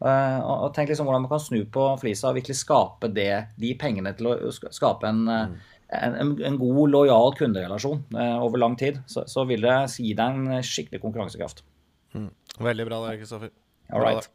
Og 0.02 0.70
tenk 0.74 0.90
liksom 0.90 1.06
hvordan 1.06 1.24
man 1.24 1.30
kan 1.30 1.42
snu 1.42 1.60
på 1.70 1.84
flisa 2.00 2.30
og 2.30 2.38
virkelig 2.38 2.58
skape 2.58 3.10
det, 3.14 3.30
de 3.62 3.74
pengene 3.78 4.10
til 4.18 4.32
å 4.32 4.50
skape 4.50 5.06
en, 5.06 5.20
mm. 5.30 5.52
en, 5.94 6.32
en 6.42 6.58
god, 6.58 6.80
lojal 6.90 7.36
kunderelasjon 7.38 8.02
over 8.42 8.58
lang 8.58 8.74
tid. 8.78 8.98
Så, 9.06 9.22
så, 9.30 9.46
vil 9.46 9.62
det 9.62 9.76
gi 9.94 10.10
deg 10.18 10.40
en 10.40 10.66
skikkelig 10.66 11.04
konkurransekraft. 11.04 11.62
Mm. 12.18 12.32
Veldig 12.66 12.88
bra 12.90 13.04
der, 13.06 13.20
Kristoffer. 13.22 13.54
All 13.94 14.02
right. 14.02 14.26